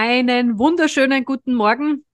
[0.00, 2.04] Einen wunderschönen guten Morgen.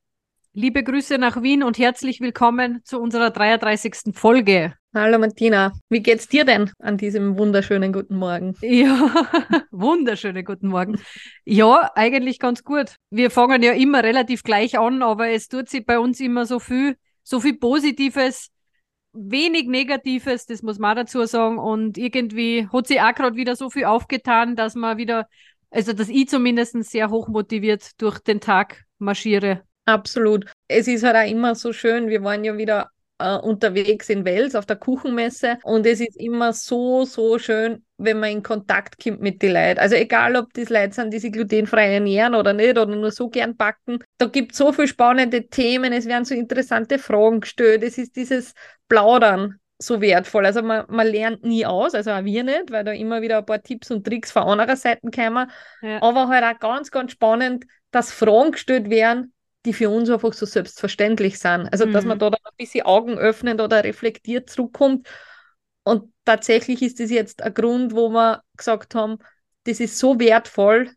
[0.55, 4.15] Liebe Grüße nach Wien und herzlich willkommen zu unserer 33.
[4.15, 4.73] Folge.
[4.95, 8.55] Hallo Martina, wie geht's dir denn an diesem wunderschönen guten Morgen?
[8.63, 9.27] Ja,
[9.71, 10.99] wunderschönen guten Morgen.
[11.45, 12.97] Ja, eigentlich ganz gut.
[13.11, 16.61] Wir fangen ja immer relativ gleich an, aber es tut sich bei uns immer so
[16.61, 18.49] viel, so viel Positives,
[19.13, 21.59] wenig Negatives, das muss man dazu sagen.
[21.59, 25.29] Und irgendwie hat sich auch gerade wieder so viel aufgetan, dass man wieder,
[25.75, 29.63] also dass ich zumindest sehr hoch motiviert durch den Tag marschiere.
[29.87, 30.47] Absolut.
[30.69, 32.09] Es ist halt auch immer so schön.
[32.09, 36.53] Wir waren ja wieder äh, unterwegs in Wels auf der Kuchenmesse und es ist immer
[36.53, 39.81] so, so schön, wenn man in Kontakt kommt mit den Leuten.
[39.81, 43.29] Also egal, ob das Leute sind, die sich glutenfrei ernähren oder nicht oder nur so
[43.29, 43.99] gern backen.
[44.19, 47.83] Da gibt es so viele spannende Themen, es werden so interessante Fragen gestellt.
[47.83, 48.55] Es ist dieses
[48.89, 50.47] Plaudern so wertvoll.
[50.47, 53.47] Also man, man lernt nie aus, also auch wir nicht, weil da immer wieder ein
[53.47, 55.51] paar Tipps und Tricks von anderer Seite kommen.
[55.83, 56.03] Ja.
[56.03, 59.33] Aber halt auch ganz, ganz spannend, dass Fragen gestellt werden,
[59.65, 61.69] die für uns einfach so selbstverständlich sind.
[61.73, 61.93] Also, mhm.
[61.93, 62.21] dass man mhm.
[62.21, 65.09] da dann ein bisschen Augen öffnet oder reflektiert zurückkommt.
[65.85, 69.19] Und tatsächlich ist das jetzt ein Grund, wo wir gesagt haben,
[69.65, 70.91] das ist so wertvoll,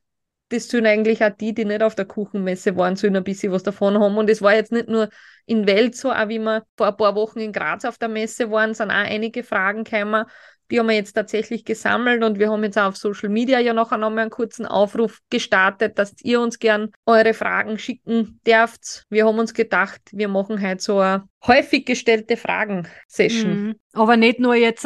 [0.50, 3.64] das sollen eigentlich auch die, die nicht auf der Kuchenmesse waren, sollen ein bisschen was
[3.64, 4.18] davon haben.
[4.18, 5.10] Und es war jetzt nicht nur
[5.46, 8.52] in Welt so, auch wie wir vor ein paar Wochen in Graz auf der Messe
[8.52, 10.26] waren, sind auch einige Fragen gekommen,
[10.70, 13.74] die haben wir jetzt tatsächlich gesammelt und wir haben jetzt auch auf Social Media ja
[13.74, 19.06] nachher nochmal einen kurzen Aufruf gestartet, dass ihr uns gern eure Fragen schicken dürft.
[19.10, 23.64] Wir haben uns gedacht, wir machen heute so eine häufig gestellte Fragen-Session.
[23.64, 23.76] Mhm.
[23.94, 24.86] Aber nicht nur jetzt,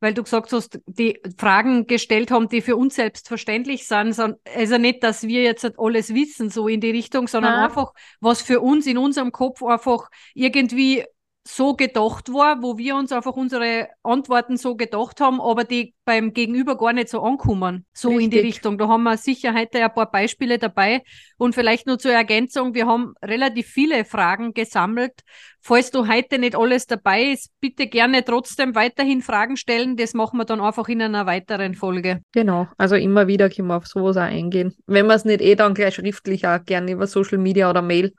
[0.00, 5.02] weil du gesagt hast, die Fragen gestellt haben, die für uns selbstverständlich sind, also nicht,
[5.02, 7.64] dass wir jetzt alles wissen, so in die Richtung, sondern ja.
[7.64, 11.04] einfach, was für uns in unserem Kopf einfach irgendwie
[11.48, 16.34] so gedacht war, wo wir uns einfach unsere Antworten so gedacht haben, aber die beim
[16.34, 17.86] Gegenüber gar nicht so ankommen.
[17.94, 18.24] So Richtig.
[18.24, 18.78] in die Richtung.
[18.78, 21.02] Da haben wir sicher heute ein paar Beispiele dabei.
[21.38, 25.12] Und vielleicht nur zur Ergänzung, wir haben relativ viele Fragen gesammelt.
[25.60, 29.96] Falls du heute nicht alles dabei ist, bitte gerne trotzdem weiterhin Fragen stellen.
[29.96, 32.20] Das machen wir dann einfach in einer weiteren Folge.
[32.32, 32.68] Genau.
[32.76, 34.74] Also immer wieder können wir auf sowas auch eingehen.
[34.86, 38.12] Wenn wir es nicht eh dann gleich schriftlich auch gerne über Social Media oder Mail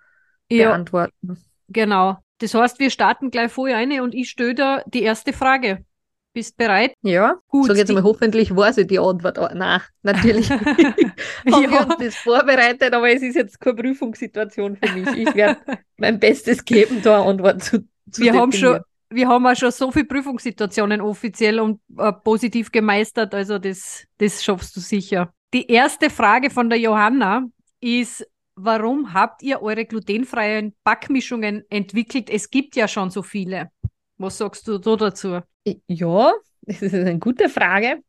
[0.50, 0.69] ja.
[0.69, 1.38] beantworten.
[1.67, 2.17] Genau.
[2.40, 5.86] Das heißt, wir starten gleich vorher eine und ich stelle da die erste Frage.
[6.32, 6.94] Bist bereit?
[7.02, 7.40] Ja.
[7.48, 7.68] Gut.
[7.68, 9.38] Sag jetzt mal, hoffentlich weiß ich die Antwort.
[9.56, 10.50] Nein, natürlich
[11.44, 15.28] wir uns das vorbereitet, aber es ist jetzt keine Prüfungssituation für mich.
[15.28, 15.60] Ich werde
[15.98, 17.80] mein Bestes geben, da eine Antwort zu,
[18.12, 18.80] zu wir haben schon
[19.12, 24.44] wir haben auch schon so viele Prüfungssituationen offiziell und äh, positiv gemeistert, also das, das
[24.44, 25.34] schaffst du sicher.
[25.54, 27.46] Die erste Frage von der Johanna
[27.82, 28.26] ist,
[28.64, 32.30] warum habt ihr eure glutenfreien Backmischungen entwickelt?
[32.30, 33.72] Es gibt ja schon so viele.
[34.18, 35.40] Was sagst du so dazu?
[35.88, 38.03] Ja, das ist eine gute Frage.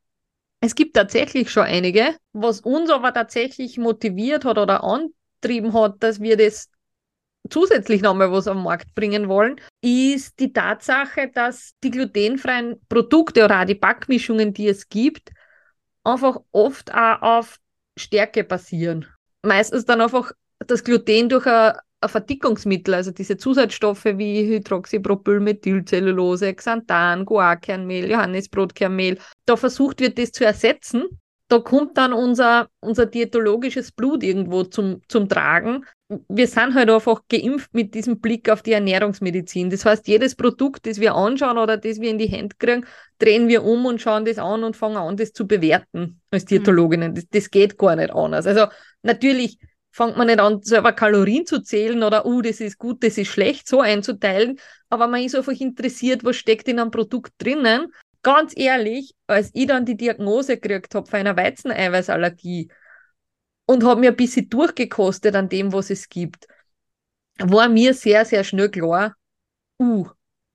[0.61, 2.17] Es gibt tatsächlich schon einige.
[2.33, 6.69] Was uns aber tatsächlich motiviert hat oder antrieben hat, dass wir das
[7.49, 13.63] zusätzlich nochmal was am Markt bringen wollen, ist die Tatsache, dass die glutenfreien Produkte oder
[13.63, 15.31] auch die Backmischungen, die es gibt,
[16.05, 17.59] einfach oft auch auf
[17.97, 19.07] Stärke basieren
[19.43, 20.33] meistens dann einfach
[20.67, 29.57] das Gluten durch ein, ein Verdickungsmittel, also diese Zusatzstoffe wie Hydroxypropylmethylcellulose, Xanthan, Guarkernmehl, Johannisbrotkernmehl, da
[29.57, 31.05] versucht wird, das zu ersetzen.
[31.49, 35.85] Da kommt dann unser, unser diätologisches Blut irgendwo zum, zum Tragen.
[36.29, 39.69] Wir sind halt einfach geimpft mit diesem Blick auf die Ernährungsmedizin.
[39.69, 42.87] Das heißt, jedes Produkt, das wir anschauen oder das wir in die Hände kriegen,
[43.19, 46.49] drehen wir um und schauen das an und fangen an, das zu bewerten als mhm.
[46.49, 47.15] Diätologinnen.
[47.17, 48.47] Das, das geht gar nicht anders.
[48.47, 48.67] Also
[49.03, 49.59] natürlich
[49.91, 53.29] fängt man nicht an, selber Kalorien zu zählen oder, uh, das ist gut, das ist
[53.29, 54.59] schlecht, so einzuteilen,
[54.89, 57.93] aber man ist einfach interessiert, was steckt in einem Produkt drinnen.
[58.23, 62.71] Ganz ehrlich, als ich dann die Diagnose gekriegt habe für eine Weizeneiweißallergie
[63.67, 66.47] und habe mir ein bisschen durchgekostet an dem, was es gibt,
[67.39, 69.15] war mir sehr, sehr schnell klar,
[69.79, 70.07] uh,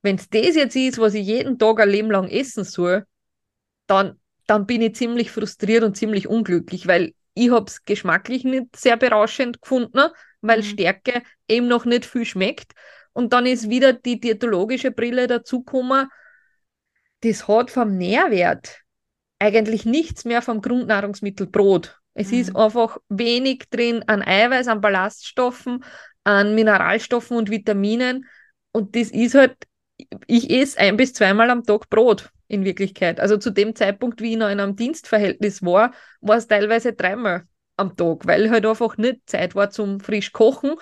[0.01, 3.05] wenn es das jetzt ist, was ich jeden Tag ein Leben lang essen soll,
[3.87, 8.75] dann, dann bin ich ziemlich frustriert und ziemlich unglücklich, weil ich habe es geschmacklich nicht
[8.75, 10.09] sehr berauschend gefunden,
[10.41, 10.63] weil mhm.
[10.63, 12.71] Stärke eben noch nicht viel schmeckt.
[13.13, 16.07] Und dann ist wieder die diätologische Brille dazugekommen.
[17.21, 18.81] Das hat vom Nährwert
[19.39, 22.39] eigentlich nichts mehr vom Grundnahrungsmittel Brot Es mhm.
[22.39, 25.83] ist einfach wenig drin an Eiweiß, an Ballaststoffen,
[26.23, 28.25] an Mineralstoffen und Vitaminen.
[28.71, 29.55] Und das ist halt,
[30.27, 33.19] ich esse ein bis zweimal am Tag Brot in Wirklichkeit.
[33.19, 37.43] Also zu dem Zeitpunkt, wie ich noch in einem Dienstverhältnis war, war es teilweise dreimal
[37.77, 40.75] am Tag, weil halt einfach nicht Zeit war zum frisch kochen.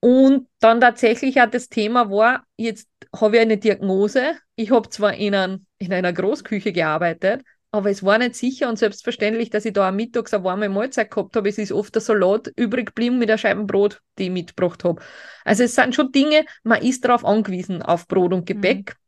[0.00, 4.34] Und dann tatsächlich auch das Thema war, jetzt habe ich eine Diagnose.
[4.54, 8.78] Ich habe zwar in, ein, in einer Großküche gearbeitet, aber es war nicht sicher und
[8.78, 11.48] selbstverständlich, dass ich da am Mittags eine warme Mahlzeit gehabt habe.
[11.48, 15.02] Es ist oft der Salat übrig geblieben mit der Scheiben Brot, die ich mitgebracht habe.
[15.44, 18.90] Also es sind schon Dinge, man ist darauf angewiesen, auf Brot und Gebäck.
[18.90, 19.03] Mhm.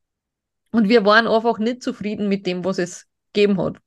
[0.77, 3.79] Und wir waren einfach nicht zufrieden mit dem, was es gegeben hat.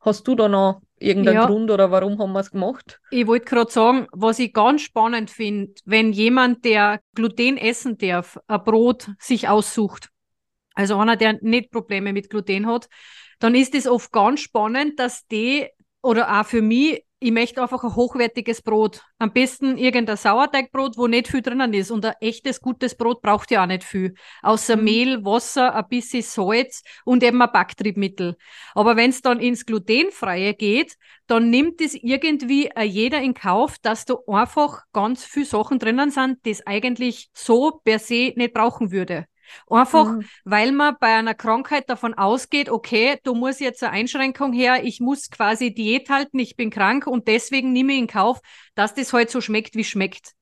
[0.00, 1.46] Hast du da noch irgendeinen ja.
[1.46, 3.00] Grund oder warum haben wir es gemacht?
[3.10, 8.38] Ich wollte gerade sagen, was ich ganz spannend finde, wenn jemand, der Gluten essen darf,
[8.48, 10.10] ein Brot sich aussucht,
[10.74, 12.90] also einer, der nicht Probleme mit Gluten hat,
[13.38, 15.68] dann ist es oft ganz spannend, dass die
[16.02, 19.02] oder auch für mich, ich möchte einfach ein hochwertiges Brot.
[19.18, 21.90] Am besten irgendein Sauerteigbrot, wo nicht viel drinnen ist.
[21.90, 24.14] Und ein echtes, gutes Brot braucht ja auch nicht viel.
[24.40, 24.84] Außer mhm.
[24.84, 28.38] Mehl, Wasser, ein bisschen Salz und eben ein Backtriebmittel.
[28.74, 30.96] Aber wenn es dann ins Glutenfreie geht,
[31.26, 36.38] dann nimmt es irgendwie jeder in Kauf, dass da einfach ganz viele Sachen drinnen sind,
[36.46, 39.26] die es eigentlich so per se nicht brauchen würde.
[39.68, 40.24] Einfach, mhm.
[40.44, 45.00] weil man bei einer Krankheit davon ausgeht, okay, du musst jetzt eine Einschränkung her, ich
[45.00, 48.40] muss quasi Diät halten, ich bin krank und deswegen nehme ich in Kauf,
[48.74, 50.32] dass das halt so schmeckt, wie schmeckt.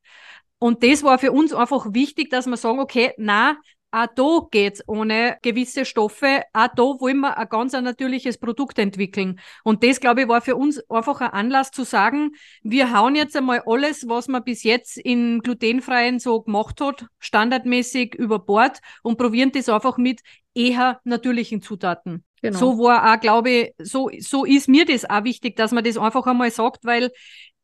[0.59, 3.57] Und das war für uns einfach wichtig, dass wir sagen, okay, na,
[3.91, 6.43] auch da geht's ohne gewisse Stoffe.
[6.53, 9.41] Auch da wollen wir ein ganz ein natürliches Produkt entwickeln.
[9.65, 12.33] Und das, glaube ich, war für uns einfach ein Anlass zu sagen,
[12.63, 18.15] wir hauen jetzt einmal alles, was man bis jetzt in glutenfreien so gemacht hat, standardmäßig
[18.15, 20.21] über Bord und probieren das einfach mit
[20.55, 22.25] eher natürlichen Zutaten.
[22.43, 22.59] Genau.
[22.59, 25.99] So war auch, glaube ich, so, so ist mir das auch wichtig, dass man das
[25.99, 27.11] einfach einmal sagt, weil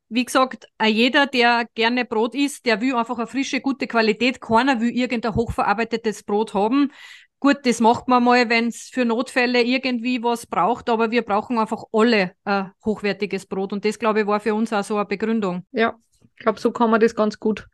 [0.08, 4.40] wie gesagt, jeder, der gerne Brot isst, der will einfach eine frische, gute Qualität.
[4.40, 6.92] Keiner will irgendein hochverarbeitetes Brot haben.
[7.40, 11.58] Gut, das macht man mal, wenn es für Notfälle irgendwie was braucht, aber wir brauchen
[11.58, 13.72] einfach alle ein hochwertiges Brot.
[13.72, 15.66] Und das, glaube ich, war für uns auch so eine Begründung.
[15.72, 15.94] Ja,
[16.36, 17.66] ich glaube, so kann man das ganz gut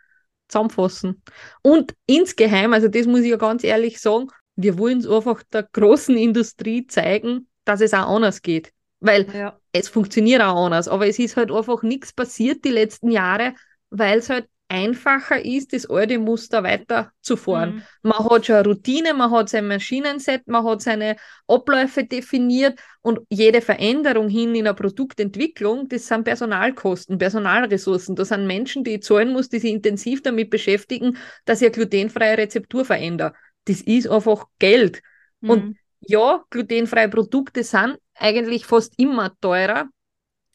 [0.49, 1.23] zusammenfassen.
[1.63, 5.63] Und insgeheim, also das muss ich ja ganz ehrlich sagen, wir wollen es einfach der
[5.63, 8.73] großen Industrie zeigen, dass es auch anders geht.
[9.01, 9.59] Weil ja.
[9.73, 13.55] es funktioniert auch anders, aber es ist halt einfach nichts passiert die letzten Jahre,
[13.91, 17.75] weil es halt einfacher ist, das alte Muster weiterzufahren.
[17.75, 17.83] Mhm.
[18.03, 21.17] Man hat schon eine Routine, man hat sein Maschinenset, man hat seine
[21.49, 28.15] Abläufe definiert und jede Veränderung hin in eine Produktentwicklung, das sind Personalkosten, Personalressourcen.
[28.15, 31.75] Das sind Menschen, die ich zahlen muss, die sich intensiv damit beschäftigen, dass ich eine
[31.75, 33.35] glutenfreie Rezeptur verändere.
[33.65, 35.03] Das ist einfach Geld.
[35.41, 35.51] Mhm.
[35.51, 39.89] Und ja, glutenfreie Produkte sind eigentlich fast immer teurer.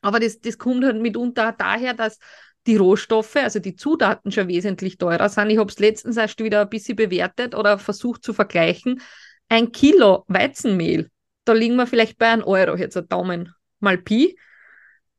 [0.01, 2.19] Aber das, das kommt halt mitunter daher, dass
[2.67, 5.49] die Rohstoffe, also die Zutaten schon wesentlich teurer sind.
[5.49, 9.01] Ich habe es letztens erst wieder ein bisschen bewertet oder versucht zu vergleichen.
[9.49, 11.09] Ein Kilo Weizenmehl,
[11.43, 14.37] da liegen wir vielleicht bei einem Euro, jetzt ein Daumen mal Pi.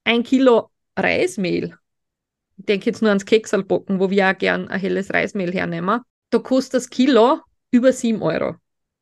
[0.04, 1.76] Ein Kilo Reismehl,
[2.58, 6.00] ich denke jetzt nur ans Keksalbocken, wo wir auch gern ein helles Reismehl hernehmen,
[6.31, 7.40] da kostet das Kilo
[7.70, 8.56] über 7 Euro.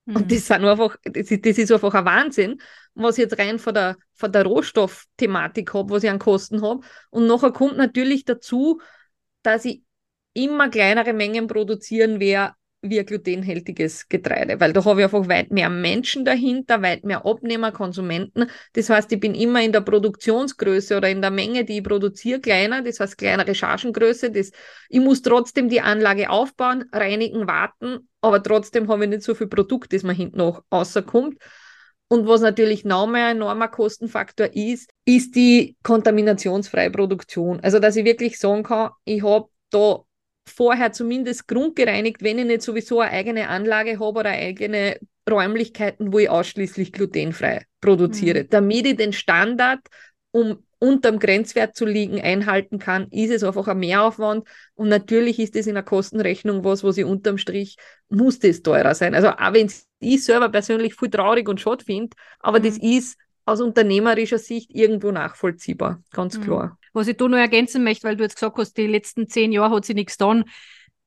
[0.06, 0.16] Mhm.
[0.16, 2.60] Und das sind einfach, das ist, das ist einfach ein Wahnsinn,
[2.94, 6.80] was ich jetzt rein von der, von der Rohstoffthematik habe, was ich an Kosten habe.
[7.10, 8.80] Und nachher kommt natürlich dazu,
[9.42, 9.82] dass ich
[10.32, 15.50] immer kleinere Mengen produzieren werde, wie ein glutenhältiges Getreide, weil da habe ich einfach weit
[15.50, 18.50] mehr Menschen dahinter, weit mehr Abnehmer, Konsumenten.
[18.74, 22.40] Das heißt, ich bin immer in der Produktionsgröße oder in der Menge, die ich produziere,
[22.40, 24.30] kleiner, das heißt kleinere Chargengröße.
[24.30, 24.50] Das,
[24.88, 29.48] ich muss trotzdem die Anlage aufbauen, reinigen, warten, aber trotzdem habe ich nicht so viel
[29.48, 31.38] Produkt, das man hinten noch rauskommt.
[32.08, 37.60] Und was natürlich noch mehr ein enormer Kostenfaktor ist, ist die kontaminationsfreie Produktion.
[37.60, 40.04] Also, dass ich wirklich sagen kann, ich habe da
[40.46, 44.98] vorher zumindest grundgereinigt, wenn ich nicht sowieso eine eigene Anlage habe oder eigene
[45.28, 48.44] Räumlichkeiten, wo ich ausschließlich glutenfrei produziere.
[48.44, 48.50] Mhm.
[48.50, 49.80] Damit ich den Standard,
[50.30, 54.46] um unterm Grenzwert zu liegen, einhalten kann, ist es einfach ein Mehraufwand.
[54.74, 57.76] Und natürlich ist es in der Kostenrechnung was, was ich unterm Strich,
[58.10, 59.14] muss das teurer sein.
[59.14, 59.70] Also auch wenn
[60.00, 62.64] ich selber persönlich viel traurig und schade finde, aber mhm.
[62.64, 66.42] das ist aus unternehmerischer Sicht irgendwo nachvollziehbar, ganz mhm.
[66.42, 66.78] klar.
[66.94, 69.76] Was ich da noch ergänzen möchte, weil du jetzt gesagt hast, die letzten zehn Jahre
[69.76, 70.44] hat sich nichts getan.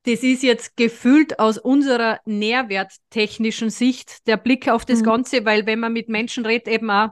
[0.04, 5.04] Das ist jetzt gefühlt aus unserer nährwerttechnischen Sicht der Blick auf das mhm.
[5.04, 7.10] Ganze, weil wenn man mit Menschen redet, eben auch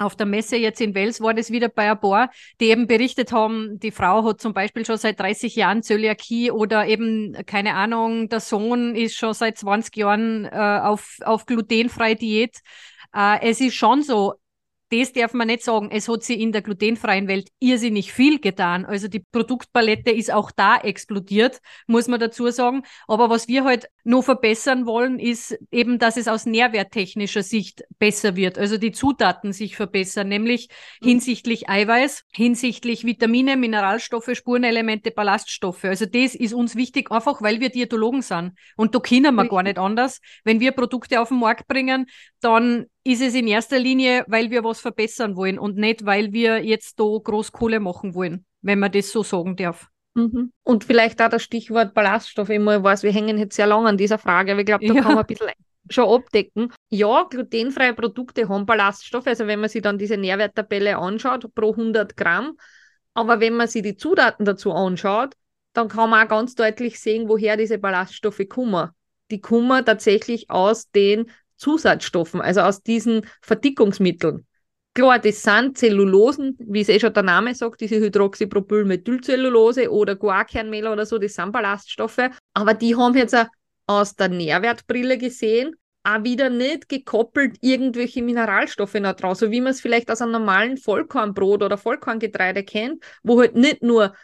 [0.00, 3.32] auf der Messe jetzt in Wels war das wieder bei ein paar, die eben berichtet
[3.32, 8.28] haben, die Frau hat zum Beispiel schon seit 30 Jahren Zöliakie oder eben, keine Ahnung,
[8.28, 12.56] der Sohn ist schon seit 20 Jahren äh, auf, auf glutenfreie Diät.
[13.14, 14.34] Äh, es ist schon so,
[14.90, 15.88] das darf man nicht sagen.
[15.90, 18.84] Es hat sich in der glutenfreien Welt irrsinnig viel getan.
[18.84, 22.82] Also die Produktpalette ist auch da explodiert, muss man dazu sagen.
[23.06, 28.34] Aber was wir halt noch verbessern wollen, ist eben, dass es aus nährwerttechnischer Sicht besser
[28.34, 28.58] wird.
[28.58, 30.68] Also die Zutaten sich verbessern, nämlich
[31.00, 31.08] mhm.
[31.08, 35.84] hinsichtlich Eiweiß, hinsichtlich Vitamine, Mineralstoffe, Spurenelemente, Ballaststoffe.
[35.84, 38.52] Also das ist uns wichtig, einfach weil wir Diätologen sind.
[38.76, 40.20] Und da können wir gar nicht anders.
[40.42, 42.06] Wenn wir Produkte auf den Markt bringen,
[42.40, 46.64] dann ist es in erster Linie, weil wir was verbessern wollen und nicht, weil wir
[46.64, 49.88] jetzt da groß Kohle machen wollen, wenn man das so sagen darf.
[50.14, 50.52] Mhm.
[50.64, 52.50] Und vielleicht auch das Stichwort Ballaststoffe.
[52.50, 55.02] Ich weiß, wir hängen jetzt sehr lange an dieser Frage, aber ich glaube, da ja.
[55.02, 55.48] kann man ein bisschen
[55.88, 56.72] schon abdecken.
[56.90, 62.16] Ja, glutenfreie Produkte haben Ballaststoffe, also wenn man sich dann diese Nährwerttabelle anschaut, pro 100
[62.16, 62.56] Gramm.
[63.14, 65.34] Aber wenn man sich die Zutaten dazu anschaut,
[65.72, 68.90] dann kann man auch ganz deutlich sehen, woher diese Ballaststoffe kommen.
[69.30, 71.30] Die kommen tatsächlich aus den
[71.60, 74.46] Zusatzstoffen, also aus diesen Verdickungsmitteln.
[74.94, 80.88] Klar, das sind Zellulosen, wie es eh schon der Name sagt, diese Hydroxypropylmethylcellulose oder Guarkernmehl
[80.88, 82.30] oder so, das sind Ballaststoffe.
[82.54, 83.36] Aber die haben jetzt
[83.86, 89.72] aus der Nährwertbrille gesehen auch wieder nicht gekoppelt irgendwelche Mineralstoffe noch draus, so wie man
[89.72, 94.14] es vielleicht aus einem normalen Vollkornbrot oder Vollkorngetreide kennt, wo halt nicht nur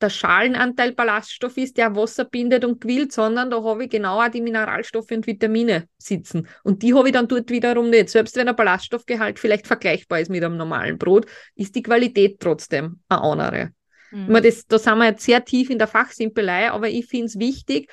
[0.00, 4.28] der Schalenanteil Ballaststoff ist, der Wasser bindet und quillt, sondern da habe ich genau auch
[4.28, 6.48] die Mineralstoffe und Vitamine sitzen.
[6.62, 8.10] Und die habe ich dann dort wiederum nicht.
[8.10, 13.00] Selbst wenn ein Ballaststoffgehalt vielleicht vergleichbar ist mit einem normalen Brot, ist die Qualität trotzdem
[13.08, 13.70] eine andere.
[14.10, 14.40] Mhm.
[14.42, 17.90] das, da sind wir jetzt sehr tief in der Fachsimpelei, aber ich finde es wichtig,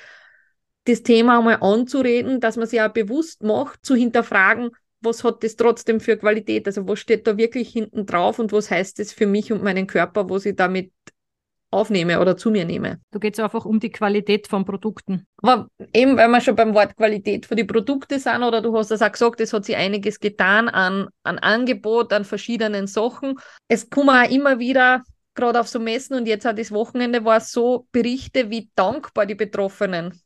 [0.84, 4.70] das Thema einmal anzureden, dass man sich auch bewusst macht, zu hinterfragen,
[5.00, 6.66] was hat das trotzdem für Qualität?
[6.66, 9.86] Also was steht da wirklich hinten drauf und was heißt das für mich und meinen
[9.86, 10.92] Körper, was ich damit
[11.74, 13.00] aufnehme oder zu mir nehme.
[13.10, 15.26] Da geht es einfach um die Qualität von Produkten.
[15.42, 18.90] Aber eben, weil wir schon beim Wort Qualität für die Produkte sind, oder du hast
[18.90, 23.34] es auch gesagt, es hat sich einiges getan an, an Angebot, an verschiedenen Sachen.
[23.68, 25.02] Es kommen auch immer wieder,
[25.34, 29.26] gerade auf so Messen und jetzt auch das Wochenende war es so, Berichte, wie dankbar
[29.26, 30.20] die Betroffenen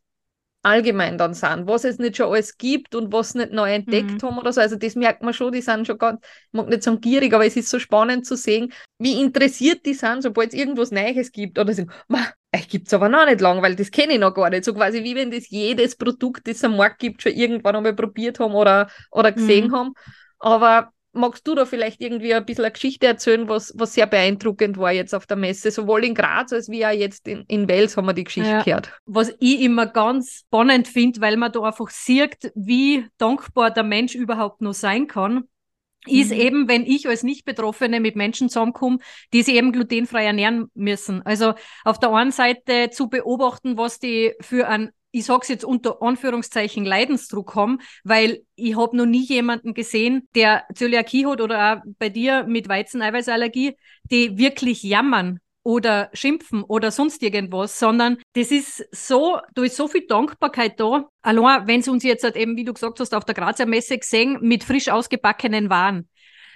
[0.63, 4.23] allgemein dann sind, was es nicht schon alles gibt und was nicht neu entdeckt mhm.
[4.23, 4.61] haben oder so.
[4.61, 7.47] Also das merkt man schon, die sind schon ganz, ich mag nicht sagen gierig, aber
[7.47, 11.59] es ist so spannend zu sehen, wie interessiert die sind, sobald es irgendwas Neues gibt
[11.59, 11.91] oder sagen,
[12.55, 14.65] euch gibt es aber noch nicht lang, weil das kenne ich noch gar nicht.
[14.65, 17.95] So quasi wie wenn das jedes Produkt, das es am Markt gibt, schon irgendwann einmal
[17.95, 19.77] probiert haben oder, oder gesehen mhm.
[19.77, 19.93] haben.
[20.39, 24.79] Aber magst du da vielleicht irgendwie ein bisschen eine Geschichte erzählen, was, was sehr beeindruckend
[24.79, 25.71] war jetzt auf der Messe?
[25.71, 28.63] Sowohl in Graz als wie auch jetzt in, in Wels haben wir die Geschichte ja.
[28.63, 28.93] gehört.
[29.07, 34.15] Was ich immer ganz spannend finde, weil man da einfach sieht, wie dankbar der Mensch
[34.15, 35.45] überhaupt nur sein kann,
[36.07, 36.41] ist mhm.
[36.41, 38.99] eben, wenn ich als Nicht-Betroffene mit Menschen zusammenkomme,
[39.33, 41.23] die sich eben glutenfrei ernähren müssen.
[41.23, 45.65] Also auf der einen Seite zu beobachten, was die für ein ich sage es jetzt
[45.65, 51.73] unter Anführungszeichen, Leidensdruck haben, weil ich habe noch nie jemanden gesehen, der Zöliakie hat oder
[51.73, 53.75] auch bei dir mit Weizeneiweißallergie,
[54.11, 59.87] die wirklich jammern oder schimpfen oder sonst irgendwas, sondern das ist so, da ist so
[59.87, 61.11] viel Dankbarkeit da.
[61.21, 63.99] Allein, wenn es uns jetzt halt eben, wie du gesagt hast, auf der Grazer Messe
[63.99, 66.09] gesehen, mit frisch ausgebackenen Waren.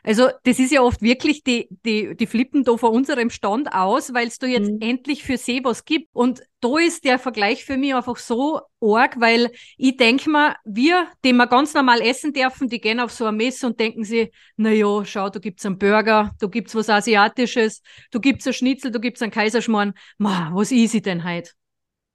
[0.04, 4.12] Also das ist ja oft wirklich, die, die, die flippen da vor unserem Stand aus,
[4.12, 4.80] weil es da jetzt mhm.
[4.80, 6.09] endlich für sie was gibt.
[6.12, 11.06] Und da ist der Vergleich für mich einfach so arg, weil ich denke mal, wir,
[11.25, 14.32] die wir ganz normal essen dürfen, die gehen auf so eine Messe und denken sich,
[14.56, 17.80] na ja, schau, da gibt's einen Burger, da gibt's was Asiatisches,
[18.11, 19.94] da gibt's ein Schnitzel, da gibt's einen Kaiserschmarrn.
[20.18, 21.52] Ma, was ist ich denn heute?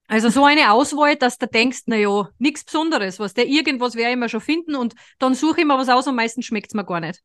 [0.09, 4.11] Also so eine Auswahl, dass du denkst, na ja, nichts Besonderes, was der irgendwas werde
[4.13, 6.85] ich mir schon finden und dann suche ich mir was aus und meistens schmeckt's mir
[6.85, 7.21] gar nicht.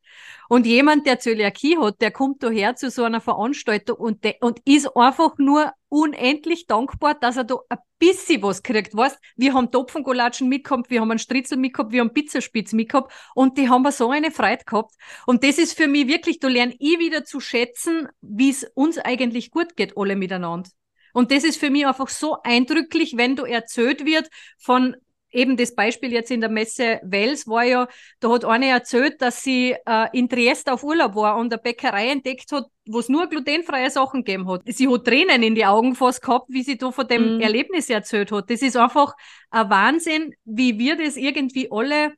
[0.49, 4.59] Und jemand, der Zöliakie hat, der kommt daher zu so einer Veranstaltung und, de, und
[4.65, 8.97] ist einfach nur unendlich dankbar, dass er da ein bisschen was kriegt.
[8.97, 13.59] Weißt, wir haben Topfengolatschen mitgehabt, wir haben einen Stritzel mitgehabt, wir haben Pizzaspitz mitgehabt und
[13.59, 14.97] die haben wir so eine Freude gehabt.
[15.27, 18.99] Und das ist für mich wirklich, da lerne ich wieder zu schätzen, wie es uns
[18.99, 20.69] eigentlich gut geht, alle miteinander.
[21.12, 24.28] Und das ist für mich einfach so eindrücklich, wenn du erzählt wird
[24.59, 24.97] von
[25.33, 27.88] eben das Beispiel jetzt in der Messe Wels war ja,
[28.21, 32.11] da hat eine erzählt, dass sie äh, in Triest auf Urlaub war und eine Bäckerei
[32.11, 34.62] entdeckt hat, wo es nur glutenfreie Sachen gegeben hat.
[34.66, 37.40] Sie hat Tränen in die Augen fast gehabt, wie sie da von dem mhm.
[37.40, 38.50] Erlebnis erzählt hat.
[38.50, 39.14] Das ist einfach
[39.50, 42.12] ein Wahnsinn, wie wir das irgendwie alle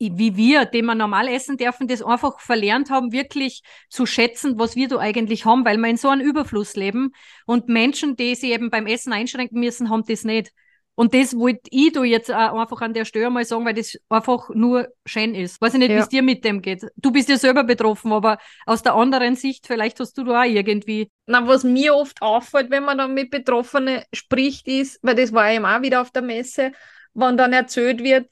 [0.00, 4.74] wie wir, den wir normal essen dürfen, das einfach verlernt haben, wirklich zu schätzen, was
[4.74, 7.12] wir da eigentlich haben, weil wir in so einem Überfluss leben.
[7.44, 10.52] Und Menschen, die sich eben beim Essen einschränken müssen, haben das nicht.
[10.94, 14.50] Und das wollte ich da jetzt einfach an der Stelle mal sagen, weil das einfach
[14.50, 15.60] nur schön ist.
[15.60, 15.96] Weiß ich nicht, ja.
[15.96, 16.86] wie es dir mit dem geht.
[16.96, 20.44] Du bist ja selber betroffen, aber aus der anderen Sicht, vielleicht hast du da auch
[20.44, 21.10] irgendwie.
[21.26, 25.50] Na, was mir oft auffällt, wenn man dann mit Betroffenen spricht, ist, weil das war
[25.50, 26.72] eben auch wieder auf der Messe,
[27.14, 28.28] wenn dann erzählt wird,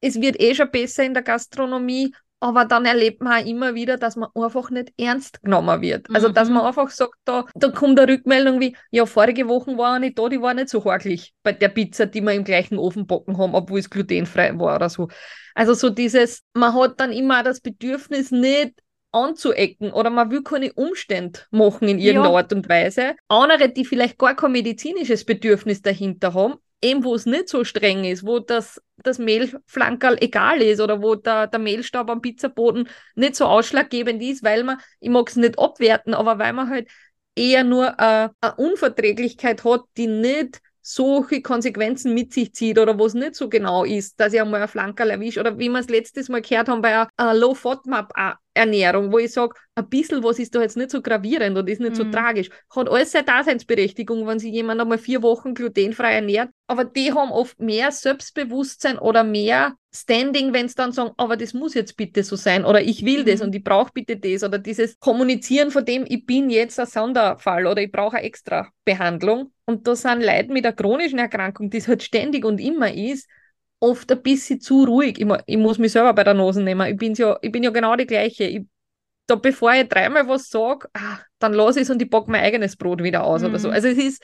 [0.00, 3.98] es wird eh schon besser in der Gastronomie, aber dann erlebt man auch immer wieder,
[3.98, 6.06] dass man einfach nicht ernst genommen wird.
[6.12, 6.34] Also, mhm.
[6.34, 10.00] dass man einfach sagt, da, da kommt eine Rückmeldung wie, ja, vorige Woche war ich
[10.00, 13.06] nicht da, die war nicht so hakelig bei der Pizza, die wir im gleichen Ofen
[13.06, 15.08] backen haben, obwohl es glutenfrei war oder so.
[15.54, 18.72] Also so dieses, man hat dann immer das Bedürfnis, nicht
[19.12, 22.36] anzuecken oder man will keine Umstände machen in irgendeiner ja.
[22.38, 23.16] Art und Weise.
[23.28, 28.04] Andere, die vielleicht gar kein medizinisches Bedürfnis dahinter haben, eben wo es nicht so streng
[28.04, 33.36] ist, wo das, das Mehlflankerl egal ist oder wo der, der Mehlstaub am Pizzaboden nicht
[33.36, 36.88] so ausschlaggebend ist, weil man, ich mag es nicht abwerten, aber weil man halt
[37.34, 43.06] eher nur äh, eine Unverträglichkeit hat, die nicht solche Konsequenzen mit sich zieht oder wo
[43.06, 45.88] es nicht so genau ist, dass ich einmal ein Flankerl erwische oder wie wir es
[45.88, 47.34] letztes Mal gehört haben bei einer
[48.60, 51.80] Low-FODMAP-Ernährung, wo ich sage, ein bisschen was ist da jetzt nicht so gravierend und ist
[51.80, 51.96] nicht mhm.
[51.96, 52.50] so tragisch.
[52.74, 57.30] Hat alles seine Daseinsberechtigung, wenn sich jemand einmal vier Wochen glutenfrei ernährt, aber die haben
[57.30, 62.22] oft mehr Selbstbewusstsein oder mehr Standing, wenn sie dann sagen, aber das muss jetzt bitte
[62.22, 63.26] so sein oder ich will mhm.
[63.26, 66.86] das und ich brauche bitte das oder dieses Kommunizieren von dem, ich bin jetzt ein
[66.86, 69.52] Sonderfall oder ich brauche eine extra Behandlung.
[69.64, 73.28] Und da sind Leute mit einer chronischen Erkrankung, die es halt ständig und immer ist,
[73.80, 75.18] oft ein bisschen zu ruhig.
[75.18, 76.86] Ich, ich muss mich selber bei der Nase nehmen.
[76.88, 78.44] Ich, bin's ja, ich bin ja genau die gleiche.
[78.44, 78.62] Ich,
[79.26, 82.42] da bevor ich dreimal was sage, ah, dann lasse ich es und ich backe mein
[82.42, 83.48] eigenes Brot wieder aus mhm.
[83.48, 83.68] oder so.
[83.68, 83.74] Mhm.
[83.74, 84.22] Also es ist,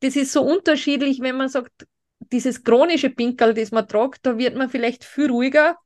[0.00, 1.86] das ist so unterschiedlich, wenn man sagt,
[2.32, 5.76] dieses chronische Pinkel, das man tragt, da wird man vielleicht viel ruhiger,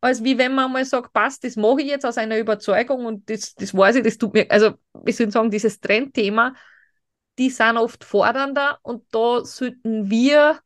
[0.00, 3.28] als wie wenn man mal sagt, passt, das mache ich jetzt aus einer Überzeugung und
[3.30, 4.74] das, das weiß ich, das tut mir, also
[5.04, 6.54] ich würde sagen, dieses Trendthema,
[7.38, 10.58] die sind oft fordernder und da sollten wir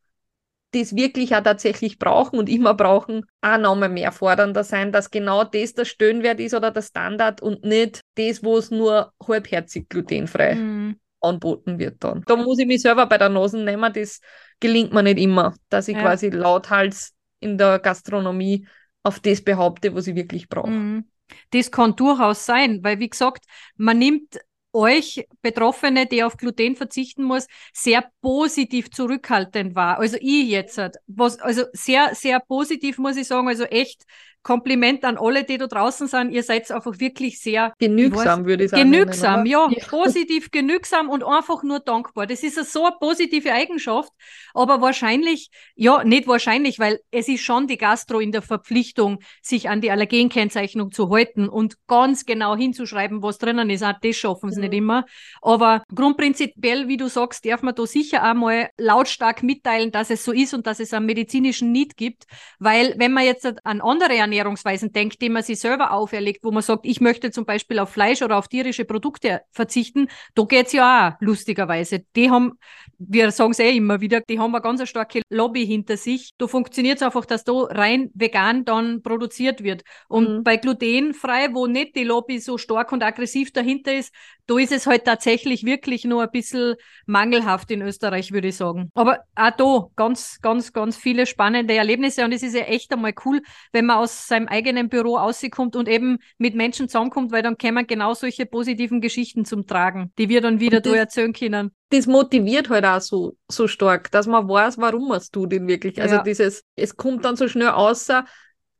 [0.73, 5.43] das wirklich auch tatsächlich brauchen und immer brauchen, auch nochmal mehr fordernder sein, dass genau
[5.43, 10.55] das der Stöhnwert ist oder der Standard und nicht das, wo es nur halbherzig glutenfrei
[10.55, 10.99] mhm.
[11.21, 12.23] anboten wird dann.
[12.25, 14.19] Da muss ich mich selber bei der Nase nehmen, das
[14.59, 16.01] gelingt mir nicht immer, dass ich ja.
[16.01, 18.67] quasi lauthals in der Gastronomie
[19.03, 20.69] auf das behaupte, was ich wirklich brauche.
[20.69, 21.05] Mhm.
[21.51, 24.39] Das kann durchaus sein, weil wie gesagt, man nimmt
[24.73, 29.99] euch Betroffene, die auf Gluten verzichten muss, sehr positiv zurückhaltend war.
[29.99, 34.03] Also ich jetzt, was, also sehr, sehr positiv muss ich sagen, also echt
[34.43, 36.31] Kompliment an alle, die da draußen sind.
[36.31, 38.91] Ihr seid einfach wirklich sehr genügsam, weiß, würde ich sagen.
[38.91, 42.27] Genügsam, ja, ja, Positiv genügsam und einfach nur dankbar.
[42.27, 44.11] Das ist so eine positive Eigenschaft,
[44.53, 49.69] aber wahrscheinlich, ja, nicht wahrscheinlich, weil es ist schon die Gastro in der Verpflichtung, sich
[49.69, 53.83] an die Allergenkennzeichnung zu halten und ganz genau hinzuschreiben, was drinnen ist.
[53.83, 54.67] Auch das schaffen sie mhm.
[54.67, 55.05] nicht immer.
[55.41, 60.31] Aber grundprinzipiell, wie du sagst, darf man da sicher einmal lautstark mitteilen, dass es so
[60.31, 62.25] ist und dass es einen medizinischen Need gibt,
[62.59, 66.63] weil wenn man jetzt an andere Ernährungsweisen denkt, die man sich selber auferlegt, wo man
[66.63, 71.09] sagt, ich möchte zum Beispiel auf Fleisch oder auf tierische Produkte verzichten, da geht's ja
[71.09, 72.03] auch lustigerweise.
[72.15, 72.53] Die haben,
[72.97, 76.31] wir sagen es eh immer wieder, die haben eine ganz starke Lobby hinter sich.
[76.37, 79.83] Da funktioniert es einfach, dass da rein vegan dann produziert wird.
[80.07, 80.43] Und mhm.
[80.43, 84.13] bei glutenfrei, wo nicht die Lobby so stark und aggressiv dahinter ist,
[84.45, 88.91] da ist es halt tatsächlich wirklich nur ein bisschen mangelhaft in Österreich, würde ich sagen.
[88.93, 93.13] Aber auch da ganz, ganz, ganz viele spannende Erlebnisse und es ist ja echt einmal
[93.25, 93.41] cool,
[93.71, 97.87] wenn man aus seinem eigenen Büro rauskommt und eben mit Menschen zusammenkommt, weil dann kämen
[97.87, 101.71] genau solche positiven Geschichten zum Tragen, die wir dann wieder da erzählen können.
[101.89, 105.67] Das motiviert halt auch so, so stark, dass man weiß, warum man es tut in
[105.67, 106.01] wirklich.
[106.01, 106.23] Also ja.
[106.23, 108.25] dieses, es kommt dann so schnell außer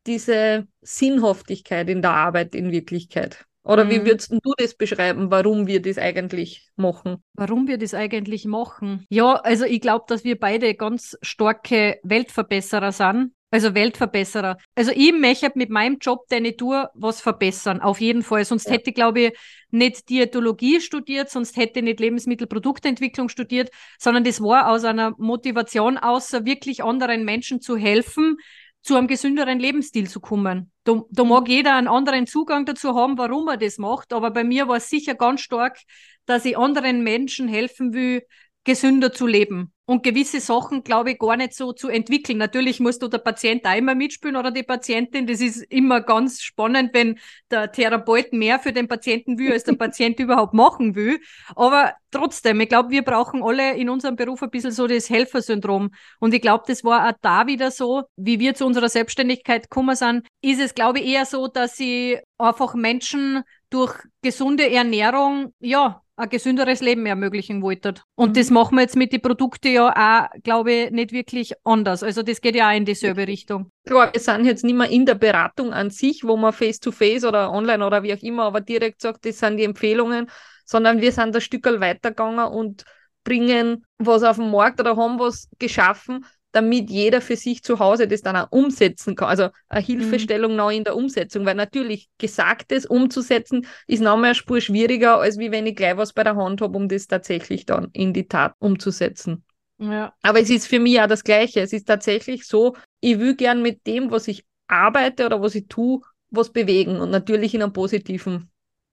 [0.05, 3.45] diese Sinnhaftigkeit in der Arbeit in Wirklichkeit.
[3.63, 3.89] Oder mhm.
[3.89, 7.23] wie würdest du das beschreiben, warum wir das eigentlich machen?
[7.33, 9.05] Warum wir das eigentlich machen?
[9.09, 13.31] Ja, also ich glaube, dass wir beide ganz starke Weltverbesserer sind.
[13.53, 14.57] Also Weltverbesserer.
[14.73, 17.81] Also ich möchte mit meinem Job, den ich tue, was verbessern.
[17.81, 18.43] Auf jeden Fall.
[18.45, 18.73] Sonst ja.
[18.73, 19.37] hätte ich, glaube ich,
[19.69, 25.99] nicht Diätologie studiert, sonst hätte ich nicht Lebensmittelproduktentwicklung studiert, sondern das war aus einer Motivation
[25.99, 28.37] außer wirklich anderen Menschen zu helfen,
[28.81, 30.71] zu einem gesünderen Lebensstil zu kommen.
[30.83, 34.43] Da, da mag jeder einen anderen Zugang dazu haben, warum er das macht, aber bei
[34.43, 35.77] mir war es sicher ganz stark,
[36.25, 38.23] dass ich anderen Menschen helfen will,
[38.63, 42.37] gesünder zu leben und gewisse Sachen, glaube ich, gar nicht so zu entwickeln.
[42.37, 45.27] Natürlich musst du der Patient auch immer mitspielen oder die Patientin.
[45.27, 47.19] Das ist immer ganz spannend, wenn
[47.51, 51.19] der Therapeut mehr für den Patienten will, als der Patient überhaupt machen will.
[51.55, 55.91] Aber trotzdem, ich glaube, wir brauchen alle in unserem Beruf ein bisschen so das Helfersyndrom.
[56.19, 59.95] Und ich glaube, das war auch da wieder so, wie wir zu unserer Selbstständigkeit gekommen
[59.97, 66.02] sind, ist es, glaube ich, eher so, dass sie einfach Menschen durch gesunde Ernährung, ja,
[66.15, 68.03] ein gesünderes Leben ermöglichen wolltet.
[68.15, 68.33] Und mhm.
[68.33, 72.03] das machen wir jetzt mit den Produkten ja auch, glaube ich, nicht wirklich anders.
[72.03, 73.71] Also das geht ja auch in dieselbe Richtung.
[73.85, 77.27] Klar, wir sind jetzt nicht mehr in der Beratung an sich, wo man face-to-face -face
[77.27, 80.29] oder online oder wie auch immer, aber direkt sagt, das sind die Empfehlungen,
[80.65, 82.85] sondern wir sind ein Stück weitergegangen und
[83.23, 88.07] bringen was auf den Markt oder haben was geschaffen, damit jeder für sich zu Hause
[88.07, 89.27] das dann auch umsetzen kann.
[89.27, 89.85] Also eine mhm.
[89.85, 90.57] Hilfestellung mhm.
[90.57, 95.37] noch in der Umsetzung, weil natürlich Gesagtes umzusetzen ist noch mehr eine Spur schwieriger, als
[95.37, 98.27] wie wenn ich gleich was bei der Hand habe, um das tatsächlich dann in die
[98.27, 99.43] Tat umzusetzen.
[99.79, 100.13] Ja.
[100.21, 101.59] Aber es ist für mich auch das Gleiche.
[101.59, 105.67] Es ist tatsächlich so, ich will gern mit dem, was ich arbeite oder was ich
[105.67, 108.49] tue, was bewegen und natürlich in einem positiven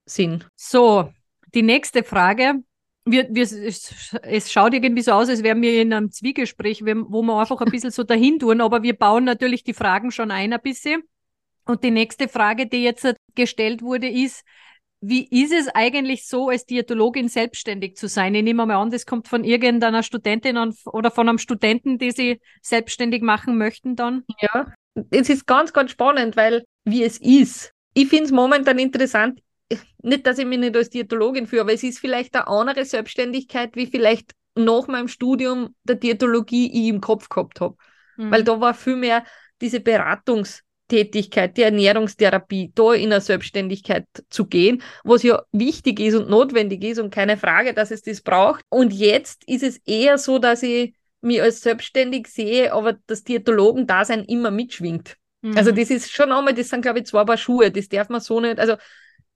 [0.07, 0.44] Sinn.
[0.57, 1.12] So,
[1.55, 2.62] die nächste Frage.
[3.04, 7.22] Wir, wir, es, es schaut irgendwie so aus, als wären wir in einem Zwiegespräch, wo
[7.22, 10.52] wir einfach ein bisschen so dahin tun, aber wir bauen natürlich die Fragen schon ein
[10.52, 11.02] ein bisschen.
[11.64, 14.44] Und die nächste Frage, die jetzt gestellt wurde, ist,
[15.00, 18.34] wie ist es eigentlich so, als Diätologin selbstständig zu sein?
[18.34, 22.40] Ich nehme mal an, das kommt von irgendeiner Studentin oder von einem Studenten, die sie
[22.60, 24.24] selbstständig machen möchten dann.
[24.40, 24.72] Ja,
[25.10, 27.72] es ist ganz, ganz spannend, weil wie es ist.
[27.94, 29.40] Ich finde es momentan interessant,
[30.02, 33.76] nicht, dass ich mich nicht als Diätologin führe, aber es ist vielleicht eine andere Selbstständigkeit,
[33.76, 37.76] wie vielleicht nach meinem Studium der Diätologie ich im Kopf gehabt habe.
[38.16, 38.30] Mhm.
[38.30, 39.24] Weil da war viel mehr
[39.61, 46.28] diese Beratungstätigkeit, die Ernährungstherapie, da in eine Selbstständigkeit zu gehen, was ja wichtig ist und
[46.28, 48.64] notwendig ist und keine Frage, dass es das braucht.
[48.68, 54.24] Und jetzt ist es eher so, dass ich mich als selbstständig sehe, aber das Diätologen-Dasein
[54.24, 55.16] immer mitschwingt.
[55.42, 55.59] Also mhm.
[55.59, 58.20] Also das ist schon einmal, das sind glaube ich zwei Paar Schuhe, das darf man
[58.20, 58.76] so nicht, also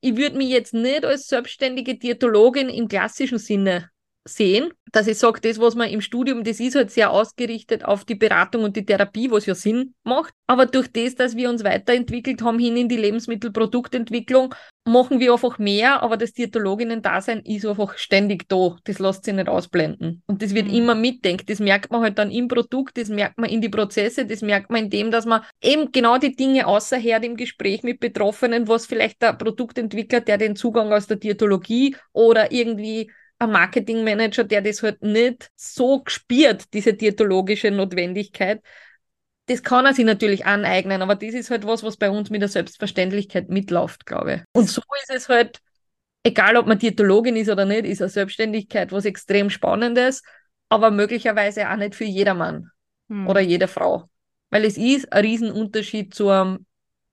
[0.04, 3.88] ich würde mich jetzt nicht als selbstständige Diätologin im klassischen Sinne
[4.26, 8.04] sehen, dass ich sage, das, was man im Studium, das ist halt sehr ausgerichtet auf
[8.04, 10.32] die Beratung und die Therapie, was ja Sinn macht.
[10.46, 14.54] Aber durch das, dass wir uns weiterentwickelt haben hin in die Lebensmittelproduktentwicklung,
[14.86, 18.76] machen wir einfach mehr, aber das Diätologinnen-Dasein ist einfach ständig da.
[18.84, 20.22] Das lässt sich nicht ausblenden.
[20.26, 20.74] Und das wird mhm.
[20.74, 21.50] immer mitdenkt.
[21.50, 24.70] Das merkt man halt dann im Produkt, das merkt man in die Prozesse, das merkt
[24.70, 28.86] man in dem, dass man eben genau die Dinge außerher im Gespräch mit Betroffenen, was
[28.86, 34.82] vielleicht der Produktentwickler, der den Zugang aus der Diätologie oder irgendwie ein Marketingmanager, der das
[34.82, 38.62] halt nicht so gespürt, diese diätologische Notwendigkeit,
[39.46, 42.40] das kann er sich natürlich aneignen, aber das ist halt was, was bei uns mit
[42.40, 44.40] der Selbstverständlichkeit mitläuft, glaube ich.
[44.52, 45.60] Und so ist es halt,
[46.22, 50.22] egal ob man Diätologin ist oder nicht, ist eine Selbstständigkeit was extrem Spannendes,
[50.70, 52.70] aber möglicherweise auch nicht für jedermann
[53.08, 53.26] hm.
[53.26, 54.08] oder jede Frau.
[54.50, 56.64] Weil es ist ein Riesenunterschied zu einem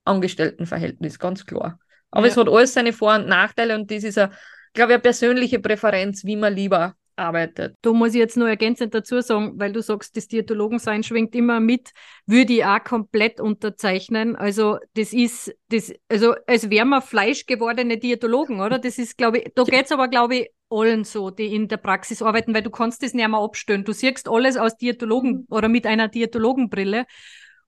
[0.05, 1.79] Angestelltenverhältnis, ganz klar.
[2.11, 2.31] Aber ja.
[2.31, 4.31] es hat alles seine Vor- und Nachteile und das ist ein
[4.73, 7.75] glaube ich, eine persönliche Präferenz, wie man lieber arbeitet.
[7.81, 11.59] Da muss ich jetzt nur ergänzend dazu sagen, weil du sagst, das Diätologensein schwingt immer
[11.59, 11.91] mit,
[12.25, 14.35] würde ich auch komplett unterzeichnen.
[14.35, 18.79] Also das ist, das, also als wären wir fleischgewordene Diätologen, oder?
[18.79, 21.77] Das ist, glaube ich, da geht es aber, glaube ich, allen so, die in der
[21.77, 23.83] Praxis arbeiten, weil du kannst das nicht mehr abstellen.
[23.83, 25.45] Du siehst alles aus Diätologen mhm.
[25.49, 27.05] oder mit einer Diätologenbrille.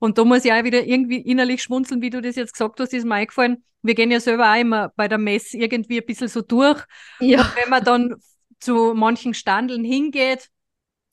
[0.03, 2.91] Und da muss ich auch wieder irgendwie innerlich schmunzeln, wie du das jetzt gesagt hast,
[2.91, 3.63] ist mir eingefallen.
[3.83, 6.83] Wir gehen ja selber auch immer bei der Messe irgendwie ein bisschen so durch.
[7.21, 7.39] Ja.
[7.39, 8.15] Und wenn man dann
[8.59, 10.49] zu manchen Standeln hingeht,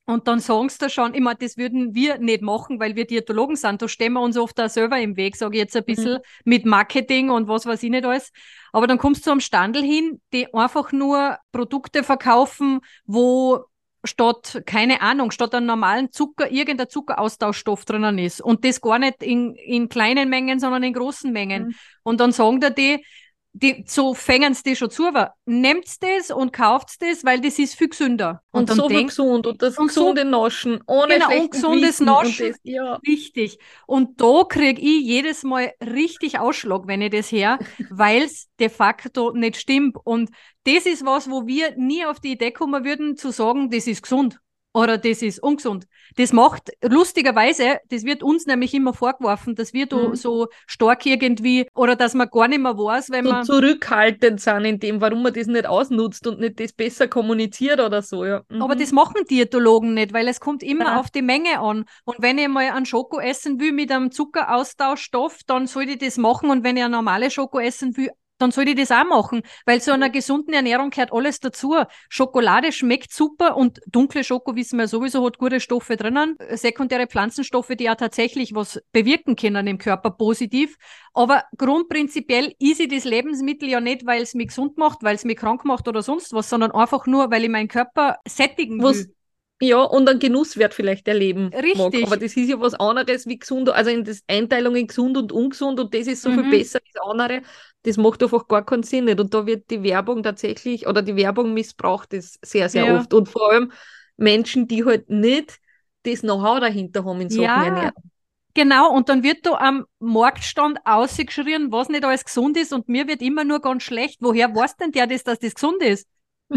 [0.06, 3.54] und dann sagen sie da schon, immer, das würden wir nicht machen, weil wir Diätologen
[3.54, 3.80] sind.
[3.80, 6.20] Da stehen wir uns oft auch selber im Weg, sage ich jetzt ein bisschen, mhm.
[6.42, 8.32] mit Marketing und was weiß ich nicht alles.
[8.72, 13.66] Aber dann kommst du zu einem Standel hin, die einfach nur Produkte verkaufen, wo
[14.04, 18.40] statt, keine Ahnung, statt einem normalen Zucker irgendein Zuckeraustauschstoff drinnen ist.
[18.40, 21.68] Und das gar nicht in, in kleinen Mengen, sondern in großen Mengen.
[21.68, 21.74] Mhm.
[22.02, 23.04] Und dann sagen da die,
[23.52, 27.58] die, so fängen sie die schon zu, aber nehmt das und kauft das, weil das
[27.58, 28.42] ist viel gesünder.
[28.52, 32.00] Und, und so denkt, gesund und das und gesunde so, Naschen, ohne genau, und gesundes
[32.00, 32.94] Naschen, das, ja.
[33.06, 33.58] richtig.
[33.86, 37.58] Und da kriege ich jedes Mal richtig Ausschlag, wenn ich das her,
[37.90, 39.96] weil es de facto nicht stimmt.
[40.04, 40.30] Und
[40.64, 44.02] das ist was, wo wir nie auf die Idee kommen würden, zu sagen, das ist
[44.02, 44.38] gesund
[44.72, 45.86] oder das ist ungesund.
[46.16, 50.14] Das macht lustigerweise, das wird uns nämlich immer vorgeworfen, dass wir mhm.
[50.14, 54.64] so stark irgendwie oder dass man gar nicht mehr weiß, wenn so man zurückhaltend sind
[54.64, 58.24] in dem, warum man das nicht ausnutzt und nicht das besser kommuniziert oder so.
[58.24, 58.42] Ja.
[58.48, 58.62] Mhm.
[58.62, 61.00] Aber das machen Diätologen nicht, weil es kommt immer ja.
[61.00, 61.84] auf die Menge an.
[62.04, 66.16] Und wenn ich mal einen Schoko essen will mit einem Zuckeraustauschstoff, dann soll ich das
[66.16, 66.50] machen.
[66.50, 69.80] Und wenn ich eine normale Schoko essen will, dann soll ich das auch machen, weil
[69.80, 71.76] zu einer gesunden Ernährung gehört alles dazu.
[72.08, 77.72] Schokolade schmeckt super und dunkle Schoko, wissen wir sowieso, hat gute Stoffe drinnen, sekundäre Pflanzenstoffe,
[77.78, 80.76] die ja tatsächlich was bewirken können im Körper positiv.
[81.12, 85.24] Aber grundprinzipiell ist ich das Lebensmittel ja nicht, weil es mich gesund macht, weil es
[85.24, 89.14] mich krank macht oder sonst was, sondern einfach nur, weil ich meinen Körper sättigen will.
[89.62, 91.76] Ja, und einen Genusswert vielleicht erleben Richtig.
[91.76, 91.94] mag.
[92.06, 95.32] Aber das ist ja was anderes wie gesund, also in das Einteilung in gesund und
[95.32, 96.44] ungesund und das ist so mhm.
[96.44, 97.42] viel besser das andere.
[97.82, 99.20] Das macht einfach gar keinen Sinn nicht.
[99.20, 102.98] Und da wird die Werbung tatsächlich, oder die Werbung missbraucht das sehr, sehr ja.
[102.98, 103.12] oft.
[103.12, 103.72] Und vor allem
[104.16, 105.58] Menschen, die halt nicht
[106.04, 107.64] das Know-how dahinter haben in Sachen ja.
[107.64, 108.10] Ernährung.
[108.54, 113.06] Genau, und dann wird da am Marktstand ausgeschrien, was nicht alles gesund ist, und mir
[113.06, 114.18] wird immer nur ganz schlecht.
[114.20, 116.08] Woher weiß denn der das, dass das gesund ist?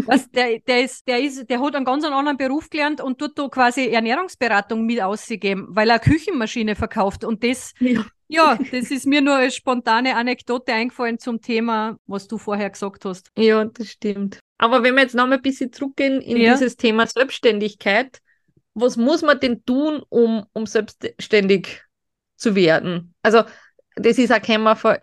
[0.06, 3.38] Was, der, der, ist, der, ist, der hat einen ganz anderen Beruf gelernt und tut
[3.38, 7.24] da quasi Ernährungsberatung mit ausgegeben, weil er eine Küchenmaschine verkauft.
[7.24, 8.04] Und das, ja.
[8.28, 13.04] ja, das ist mir nur eine spontane Anekdote eingefallen zum Thema, was du vorher gesagt
[13.04, 13.30] hast.
[13.38, 14.40] Ja, das stimmt.
[14.58, 16.54] Aber wenn wir jetzt noch mal ein bisschen zurückgehen in ja.
[16.54, 18.20] dieses Thema Selbstständigkeit,
[18.74, 21.82] was muss man denn tun, um, um selbstständig
[22.36, 23.14] zu werden?
[23.22, 23.44] Also,
[23.96, 24.96] das ist auch kein von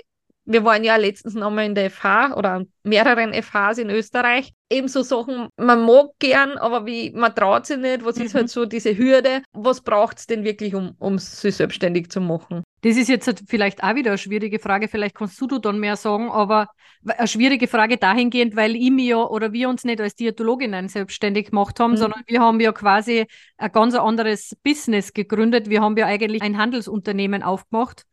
[0.46, 4.54] wir waren ja letztens nochmal in der FH oder mehreren FHs in Österreich.
[4.70, 8.04] Ebenso Sachen, man mag gern, aber wie, man traut sich nicht.
[8.06, 8.26] Was mhm.
[8.26, 9.44] ist halt so diese Hürde?
[9.54, 12.64] Was braucht es denn wirklich, um, um sich selbstständig zu machen?
[12.82, 14.88] Das ist jetzt halt vielleicht auch wieder eine schwierige Frage.
[14.88, 16.68] Vielleicht kannst du dann mehr sagen, aber
[17.06, 21.52] eine schwierige Frage dahingehend, weil ich mir ja oder wir uns nicht als Diätologinnen selbstständig
[21.52, 21.98] gemacht haben, mhm.
[21.98, 23.28] sondern wir haben ja quasi
[23.58, 25.70] ein ganz anderes Business gegründet.
[25.70, 28.06] Wir haben ja eigentlich ein Handelsunternehmen aufgemacht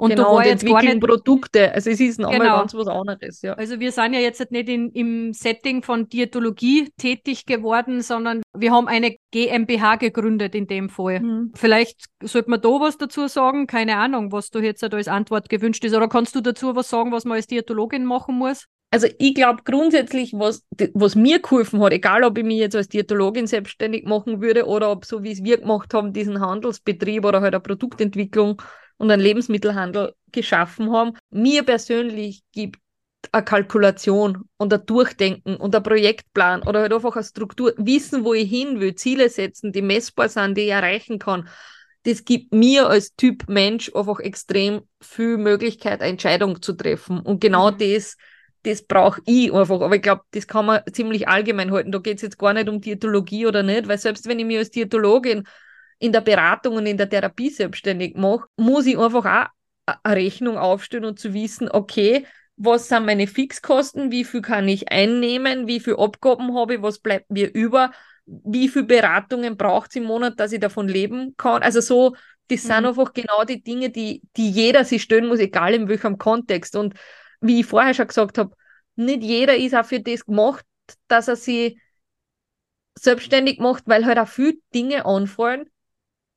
[0.00, 1.72] und genau, da jetzt gar nicht Produkte.
[1.72, 2.58] Also es ist nochmal genau.
[2.58, 3.42] ganz was anderes.
[3.42, 3.52] Ja.
[3.52, 8.72] Also wir sind ja jetzt nicht in, im Setting von Diätologie tätig geworden, sondern wir
[8.72, 11.20] haben eine GmbH gegründet in dem Fall.
[11.20, 11.52] Mhm.
[11.54, 13.66] Vielleicht sollte man da was dazu sagen.
[13.66, 15.94] Keine Ahnung, was du jetzt als Antwort gewünscht ist.
[15.94, 18.64] Oder kannst du dazu was sagen, was man als Diätologin machen muss?
[18.92, 22.88] Also ich glaube grundsätzlich, was, was mir geholfen hat, egal ob ich mich jetzt als
[22.88, 27.40] Diätologin selbstständig machen würde oder ob so wie es wir gemacht haben, diesen Handelsbetrieb oder
[27.40, 28.60] halt eine Produktentwicklung
[29.00, 31.16] und einen Lebensmittelhandel geschaffen haben.
[31.30, 32.78] Mir persönlich gibt
[33.32, 38.34] eine Kalkulation und ein Durchdenken und ein Projektplan oder halt einfach eine Struktur, wissen, wo
[38.34, 41.48] ich hin will, Ziele setzen, die messbar sind, die ich erreichen kann.
[42.02, 47.20] Das gibt mir als Typ Mensch einfach extrem viel Möglichkeit, eine Entscheidung zu treffen.
[47.20, 47.78] Und genau mhm.
[47.78, 48.18] das,
[48.64, 49.80] das brauche ich einfach.
[49.80, 51.92] Aber ich glaube, das kann man ziemlich allgemein halten.
[51.92, 54.58] Da geht es jetzt gar nicht um Diätologie oder nicht, weil selbst wenn ich mir
[54.58, 55.44] als Diätologin
[56.00, 60.58] in der Beratung und in der Therapie selbstständig mache, muss ich einfach auch eine Rechnung
[60.58, 65.80] aufstellen und zu wissen, okay, was sind meine Fixkosten, wie viel kann ich einnehmen, wie
[65.80, 67.92] viel Abgaben habe ich, was bleibt mir über,
[68.26, 71.62] wie viele Beratungen braucht es im Monat, dass ich davon leben kann.
[71.62, 72.16] Also so,
[72.48, 72.68] das mhm.
[72.68, 76.76] sind einfach genau die Dinge, die, die jeder sich stellen muss, egal in welchem Kontext.
[76.76, 76.94] Und
[77.40, 78.54] wie ich vorher schon gesagt habe,
[78.96, 80.64] nicht jeder ist auch für das gemacht,
[81.08, 81.78] dass er sich
[82.94, 85.70] selbstständig macht, weil halt auch viele Dinge anfallen,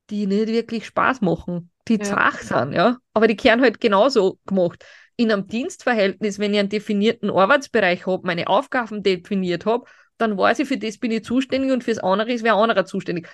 [0.10, 2.04] die nicht wirklich Spaß machen, die ja.
[2.04, 2.98] zach sind, ja.
[3.13, 4.84] Aber die kehren halt genauso gemacht.
[5.16, 9.86] In einem Dienstverhältnis, wenn ich einen definierten Arbeitsbereich habe, meine Aufgaben definiert habe,
[10.18, 13.28] dann weiß ich, für das bin ich zuständig und fürs andere ist wer anderer zuständig.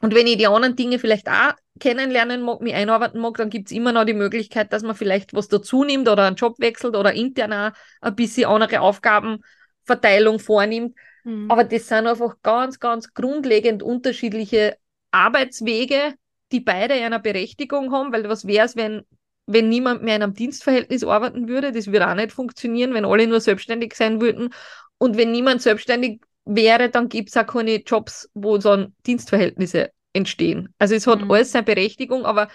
[0.00, 3.68] Und wenn ich die anderen Dinge vielleicht auch kennenlernen mag, mich einarbeiten mag, dann gibt
[3.68, 6.96] es immer noch die Möglichkeit, dass man vielleicht was dazu nimmt oder einen Job wechselt
[6.96, 10.96] oder intern auch ein bisschen andere Aufgabenverteilung vornimmt.
[11.22, 11.48] Mhm.
[11.50, 14.76] Aber das sind einfach ganz, ganz grundlegend unterschiedliche
[15.12, 16.14] Arbeitswege,
[16.50, 19.02] die beide einer Berechtigung haben, weil was wäre es, wenn,
[19.46, 21.72] wenn niemand mehr in einem Dienstverhältnis arbeiten würde?
[21.72, 24.52] Das würde auch nicht funktionieren, wenn alle nur selbstständig sein würden.
[24.98, 30.74] Und wenn niemand selbstständig wäre, dann gibt es auch keine Jobs, wo dann Dienstverhältnisse entstehen.
[30.78, 31.30] Also es hat mhm.
[31.30, 32.48] alles seine Berechtigung, aber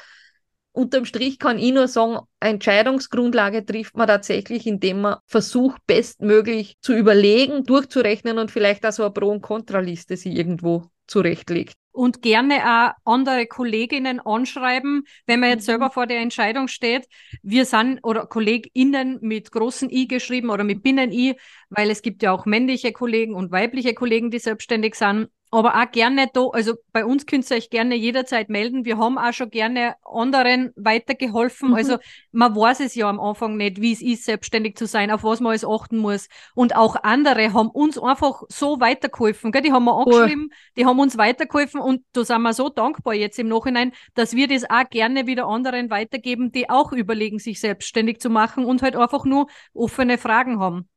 [0.71, 6.93] unterm Strich kann ich nur sagen, Entscheidungsgrundlage trifft man tatsächlich, indem man versucht, bestmöglich zu
[6.93, 12.93] überlegen, durchzurechnen und vielleicht auch so eine Pro- und Kontraliste sie irgendwo zurechtlegt und gerne
[13.05, 15.71] auch andere Kolleginnen anschreiben, wenn man jetzt mhm.
[15.71, 17.07] selber vor der Entscheidung steht.
[17.41, 21.35] Wir sind oder KollegInnen mit großen I geschrieben oder mit Binnen-I,
[21.69, 25.91] weil es gibt ja auch männliche Kollegen und weibliche Kollegen, die selbstständig sind aber auch
[25.91, 28.85] gerne da, also bei uns könnt ihr euch gerne jederzeit melden.
[28.85, 31.69] Wir haben auch schon gerne anderen weitergeholfen.
[31.69, 31.75] Mhm.
[31.75, 31.97] Also
[32.31, 35.39] man weiß es ja am Anfang nicht, wie es ist, selbstständig zu sein, auf was
[35.39, 36.27] man alles achten muss.
[36.53, 39.51] Und auch andere haben uns einfach so weitergeholfen.
[39.51, 39.61] Gell?
[39.61, 40.57] Die haben wir angeschrieben, cool.
[40.75, 44.47] die haben uns weitergeholfen und da sind wir so dankbar jetzt im Nachhinein, dass wir
[44.47, 48.95] das auch gerne wieder anderen weitergeben, die auch überlegen, sich selbstständig zu machen und halt
[48.95, 50.89] einfach nur offene Fragen haben.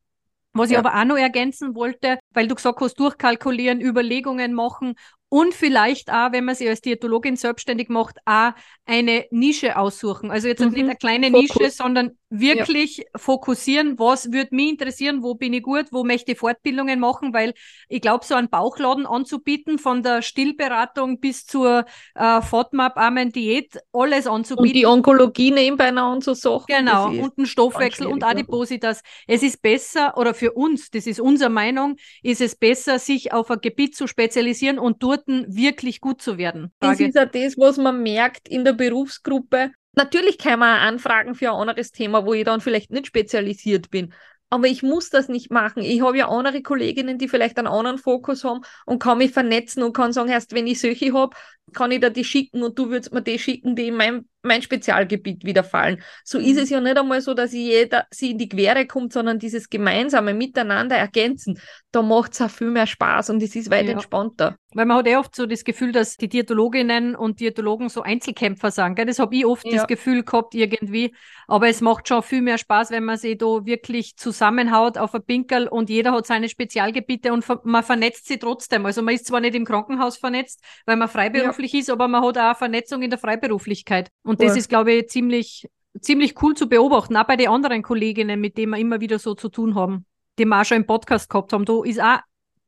[0.52, 0.78] Was ja.
[0.80, 4.94] ich aber auch noch ergänzen wollte, weil du gesagt hast, durchkalkulieren, Überlegungen machen
[5.30, 8.50] und vielleicht auch, wenn man sich als Diätologin selbstständig macht, auch
[8.84, 10.30] eine Nische aussuchen.
[10.30, 10.70] Also jetzt mhm.
[10.70, 11.54] nicht eine kleine Fokus.
[11.54, 13.04] Nische, sondern wirklich ja.
[13.16, 17.54] fokussieren, was würde mich interessieren, wo bin ich gut, wo möchte ich Fortbildungen machen, weil
[17.88, 23.78] ich glaube, so einen Bauchladen anzubieten, von der Stillberatung bis zur äh, FODMAP, Amen Diät,
[23.92, 24.68] alles anzubieten.
[24.68, 26.66] Und die Onkologie nebenbei noch und so Sachen.
[26.68, 29.02] Genau, und ein Stoffwechsel und Adipositas.
[29.26, 33.50] Es ist besser, oder für uns, das ist unsere Meinung, ist es besser, sich auf
[33.50, 36.72] ein Gebiet zu spezialisieren und dort wirklich gut zu werden.
[36.80, 36.98] Frage.
[36.98, 39.72] Das ist ja das, was man merkt in der Berufsgruppe.
[39.94, 44.12] Natürlich kann man anfragen für ein anderes Thema, wo ich dann vielleicht nicht spezialisiert bin.
[44.52, 45.82] Aber ich muss das nicht machen.
[45.82, 49.82] Ich habe ja andere Kolleginnen, die vielleicht einen anderen Fokus haben und kann mich vernetzen
[49.84, 51.36] und kann sagen, erst wenn ich solche habe,
[51.72, 54.62] kann ich dir die schicken und du würdest mir die schicken, die in mein, mein
[54.62, 56.02] Spezialgebiet wieder fallen.
[56.24, 56.44] So mhm.
[56.44, 59.68] ist es ja nicht einmal so, dass jeder sie in die Quere kommt, sondern dieses
[59.68, 61.58] gemeinsame Miteinander ergänzen,
[61.92, 63.92] da macht es auch viel mehr Spaß und es ist weit ja.
[63.92, 64.56] entspannter.
[64.72, 68.70] Weil man hat eh oft so das Gefühl, dass die Diätologinnen und Diätologen so Einzelkämpfer
[68.70, 68.94] sind.
[68.94, 69.06] Gell?
[69.06, 69.72] Das habe ich oft ja.
[69.72, 71.12] das Gefühl gehabt irgendwie.
[71.48, 75.24] Aber es macht schon viel mehr Spaß, wenn man sich da wirklich zusammenhaut auf ein
[75.24, 78.86] Pinkel und jeder hat seine Spezialgebiete und man vernetzt sie trotzdem.
[78.86, 81.59] Also man ist zwar nicht im Krankenhaus vernetzt, weil man freiberuflich ja.
[81.64, 84.08] Ist, aber man hat auch eine Vernetzung in der Freiberuflichkeit.
[84.22, 84.46] Und cool.
[84.46, 85.68] das ist, glaube ich, ziemlich,
[86.00, 89.34] ziemlich cool zu beobachten, auch bei den anderen Kolleginnen, mit denen wir immer wieder so
[89.34, 90.06] zu tun haben,
[90.38, 91.64] die wir auch schon im Podcast gehabt haben.
[91.64, 92.18] Da ist auch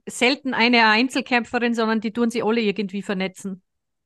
[0.06, 3.62] selten eine Einzelkämpferin, sondern die tun sie alle irgendwie vernetzen.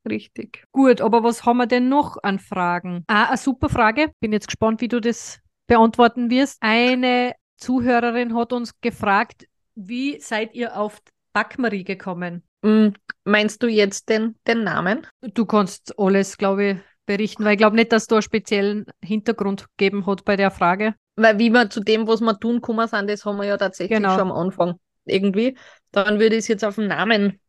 [0.09, 0.65] Richtig.
[0.73, 3.05] Gut, aber was haben wir denn noch an Fragen?
[3.09, 4.13] Ah, eine super Frage.
[4.21, 6.59] Bin jetzt gespannt, wie du das beantworten wirst.
[6.61, 11.01] Eine Zuhörerin hat uns gefragt, wie seid ihr auf
[11.33, 12.43] Backmarie gekommen?
[12.63, 12.89] Mm,
[13.25, 15.07] meinst du jetzt den, den Namen?
[15.21, 19.67] Du kannst alles, glaube ich, berichten, weil ich glaube nicht, dass du einen speziellen Hintergrund
[19.77, 20.95] gegeben hat bei der Frage.
[21.17, 23.97] Weil wie wir zu dem, was wir tun, kommen sind, das haben wir ja tatsächlich
[23.97, 24.11] genau.
[24.11, 25.57] schon am Anfang irgendwie.
[25.93, 27.41] Dann würde ich es jetzt auf den Namen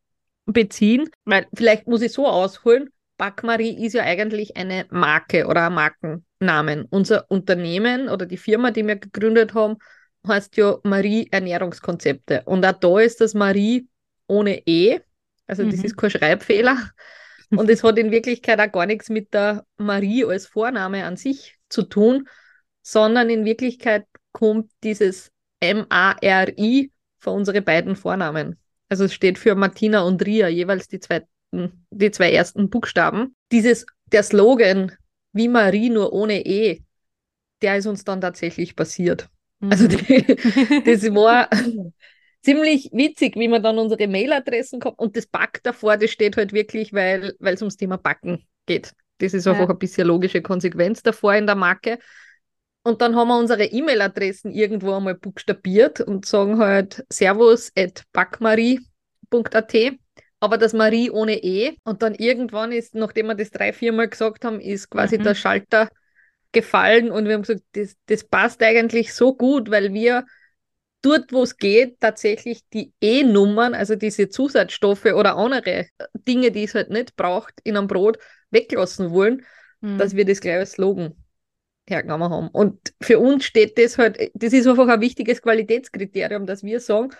[0.45, 2.89] beziehen, weil vielleicht muss ich so ausholen.
[3.17, 6.85] Backmarie ist ja eigentlich eine Marke oder ein Markennamen.
[6.89, 9.77] Unser Unternehmen oder die Firma, die wir gegründet haben,
[10.27, 12.43] heißt ja Marie Ernährungskonzepte.
[12.45, 13.87] Und auch da ist das Marie
[14.27, 14.99] ohne E.
[15.47, 15.71] Also mhm.
[15.71, 16.77] das ist kein Schreibfehler.
[17.49, 21.55] Und es hat in Wirklichkeit auch gar nichts mit der Marie als Vorname an sich
[21.69, 22.27] zu tun,
[22.81, 28.57] sondern in Wirklichkeit kommt dieses M-A-R-I von unseren beiden Vornamen.
[28.89, 31.27] Also es steht für Martina und Ria, jeweils die, zweiten,
[31.89, 33.35] die zwei ersten Buchstaben.
[33.51, 34.91] Dieses, der Slogan,
[35.33, 36.83] wie Marie nur ohne E,
[37.61, 39.29] der ist uns dann tatsächlich passiert.
[39.59, 39.71] Mhm.
[39.71, 39.95] Also die,
[40.85, 41.49] das war
[42.47, 46.53] ziemlich witzig, wie man dann unsere Mailadressen kommt und das Back davor, das steht halt
[46.53, 48.93] wirklich, weil es ums Thema Backen geht.
[49.17, 49.69] Das ist einfach ja.
[49.69, 51.99] ein bisschen logische Konsequenz davor in der Marke.
[52.83, 59.75] Und dann haben wir unsere E-Mail-Adressen irgendwo einmal buchstabiert und sagen halt servus at backmarie.at,
[60.39, 61.75] aber das Marie ohne E.
[61.83, 65.23] Und dann irgendwann ist, nachdem wir das drei, viermal gesagt haben, ist quasi mhm.
[65.23, 65.89] der Schalter
[66.53, 70.23] gefallen und wir haben gesagt, das, das passt eigentlich so gut, weil wir
[71.07, 75.87] dort, wo es geht, tatsächlich die E-Nummern, also diese Zusatzstoffe oder andere
[76.27, 78.17] Dinge, die es halt nicht braucht, in einem Brot
[78.51, 79.45] weglassen wollen,
[79.81, 79.97] mhm.
[79.97, 81.15] dass wir das gleich als Slogan
[81.87, 82.47] hergenommen haben.
[82.49, 87.11] Und für uns steht das halt, das ist einfach ein wichtiges Qualitätskriterium, dass wir sagen,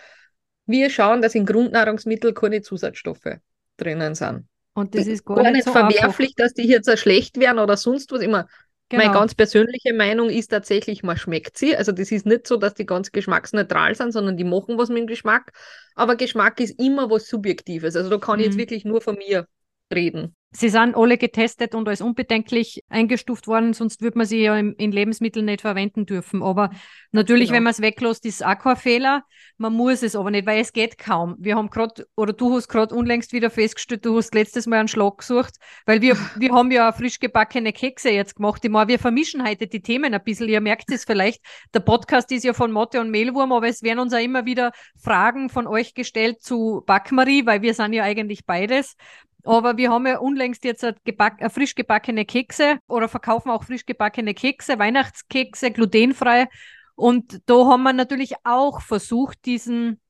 [0.66, 3.38] wir schauen, dass in Grundnahrungsmitteln keine Zusatzstoffe
[3.78, 4.46] drinnen sind.
[4.74, 6.54] Und das ist gar, gar nicht, so verwerflich, einfach.
[6.54, 8.48] dass die so schlecht werden oder sonst was immer.
[8.90, 9.04] Genau.
[9.04, 11.76] Meine ganz persönliche Meinung ist tatsächlich, man schmeckt sie.
[11.76, 15.00] Also das ist nicht so, dass die ganz geschmacksneutral sind, sondern die machen was mit
[15.00, 15.52] dem Geschmack.
[15.96, 17.98] Aber Geschmack ist immer was Subjektives.
[17.98, 18.40] Also da kann mhm.
[18.40, 18.60] ich jetzt mhm.
[18.60, 19.48] wirklich nur von mir
[19.94, 20.36] reden.
[20.52, 24.74] Sie sind alle getestet und als unbedenklich eingestuft worden, sonst würde man sie ja in,
[24.74, 26.42] in Lebensmitteln nicht verwenden dürfen.
[26.42, 26.72] Aber
[27.12, 27.58] natürlich, genau.
[27.58, 29.24] wenn man es weglässt, ist auch kein Fehler.
[29.58, 31.36] Man muss es aber nicht, weil es geht kaum.
[31.38, 34.88] Wir haben gerade, oder du hast gerade unlängst wieder festgestellt, du hast letztes Mal einen
[34.88, 38.64] Schlag gesucht, weil wir, wir haben ja frisch gebackene Kekse jetzt gemacht.
[38.64, 40.48] Ich meine, wir vermischen heute die Themen ein bisschen.
[40.48, 41.42] Ihr merkt es vielleicht.
[41.74, 44.72] Der Podcast ist ja von Motte und Mehlwurm, aber es werden uns auch immer wieder
[44.98, 48.96] Fragen von euch gestellt zu Backmarie, weil wir sind ja eigentlich beides.
[49.48, 54.34] Aber wir haben ja unlängst jetzt geback, frisch gebackene Kekse oder verkaufen auch frisch gebackene
[54.34, 56.50] Kekse, Weihnachtskekse, glutenfrei.
[56.96, 60.02] Und da haben wir natürlich auch versucht, diesen,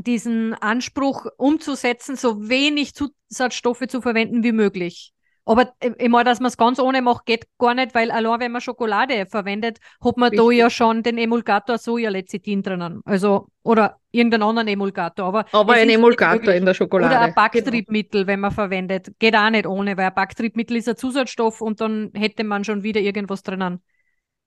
[0.00, 5.12] diesen Anspruch umzusetzen, so wenig Zusatzstoffe zu verwenden wie möglich.
[5.48, 8.60] Aber immer, dass man es ganz ohne macht, geht gar nicht, weil allein wenn man
[8.60, 10.46] Schokolade verwendet, hat man Richtig.
[10.46, 13.00] da ja schon den Emulgator Sojalecithin drinnen.
[13.06, 15.24] Also, oder irgendeinen anderen Emulgator.
[15.24, 17.14] Aber, aber ein Emulgator in der Schokolade.
[17.14, 18.26] Oder ein Backtriebmittel, genau.
[18.26, 19.08] wenn man verwendet.
[19.18, 22.82] Geht auch nicht ohne, weil ein Backtriebmittel ist ein Zusatzstoff und dann hätte man schon
[22.82, 23.82] wieder irgendwas drinnen.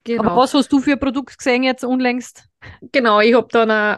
[0.04, 0.22] Genau.
[0.22, 2.48] Aber was hast du für ein Produkt gesehen jetzt unlängst?
[2.92, 3.98] Genau, ich habe dann, auch,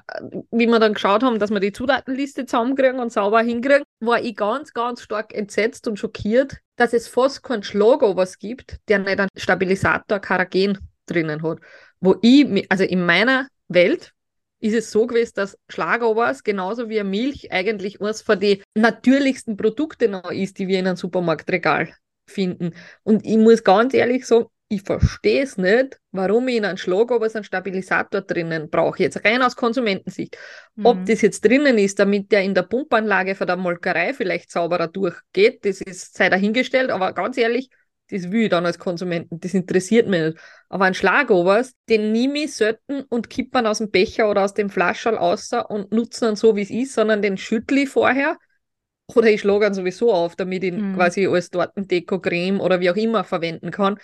[0.51, 4.35] wie wir dann geschaut haben, dass wir die Zutatenliste zusammenkriegen und sauber hinkriegen, war ich
[4.35, 9.29] ganz, ganz stark entsetzt und schockiert, dass es fast keinen Schlagobers gibt, der nicht einen
[9.35, 11.59] Stabilisator Karagen drinnen hat.
[11.99, 14.13] Wo ich, also in meiner Welt
[14.59, 20.11] ist es so gewesen, dass Schlagobers genauso wie Milch eigentlich eines von den natürlichsten Produkten
[20.11, 21.93] noch ist, die wir in einem Supermarktregal
[22.27, 22.73] finden.
[23.03, 27.35] Und ich muss ganz ehrlich sagen, ich verstehe es nicht, warum ich in einem Schlagobers
[27.35, 29.03] einen Stabilisator drinnen brauche.
[29.03, 30.37] Jetzt rein aus Konsumentensicht.
[30.75, 30.85] Mhm.
[30.85, 34.87] Ob das jetzt drinnen ist, damit der in der Pumpanlage von der Molkerei vielleicht sauberer
[34.87, 37.69] durchgeht, das ist sei dahingestellt, aber ganz ehrlich,
[38.09, 40.37] das will ich dann als Konsumenten, das interessiert mich nicht.
[40.69, 44.69] Aber ein Schlagobers, den nehme ich selten und kippe aus dem Becher oder aus dem
[44.69, 48.37] Flaschall außer und nutze ihn so, wie es ist, sondern den schüttle ich vorher,
[49.15, 50.95] Oder ich schlage ihn sowieso auf, damit ich ihn Mhm.
[50.95, 53.99] quasi als Tortendeko-Creme oder wie auch immer verwenden kann.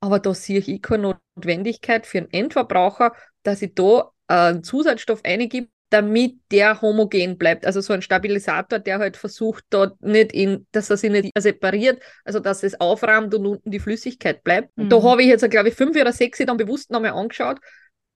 [0.00, 5.20] Aber da sehe ich keine Notwendigkeit für einen Endverbraucher, dass ich da äh, einen Zusatzstoff
[5.24, 7.64] eingebe, damit der homogen bleibt.
[7.66, 12.02] Also so ein Stabilisator, der halt versucht, da nicht in, dass er sich nicht separiert,
[12.24, 14.76] also dass es aufrahmt und unten die Flüssigkeit bleibt.
[14.76, 14.88] Mhm.
[14.88, 17.60] Da habe ich jetzt, glaube ich, fünf oder sechs dann bewusst nochmal angeschaut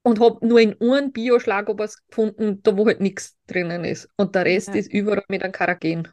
[0.03, 4.09] und habe nur in einem Bioschlag was gefunden, da wo halt nichts drinnen ist.
[4.17, 4.75] Und der Rest Ja.
[4.75, 6.09] ist überall mit einem Karagen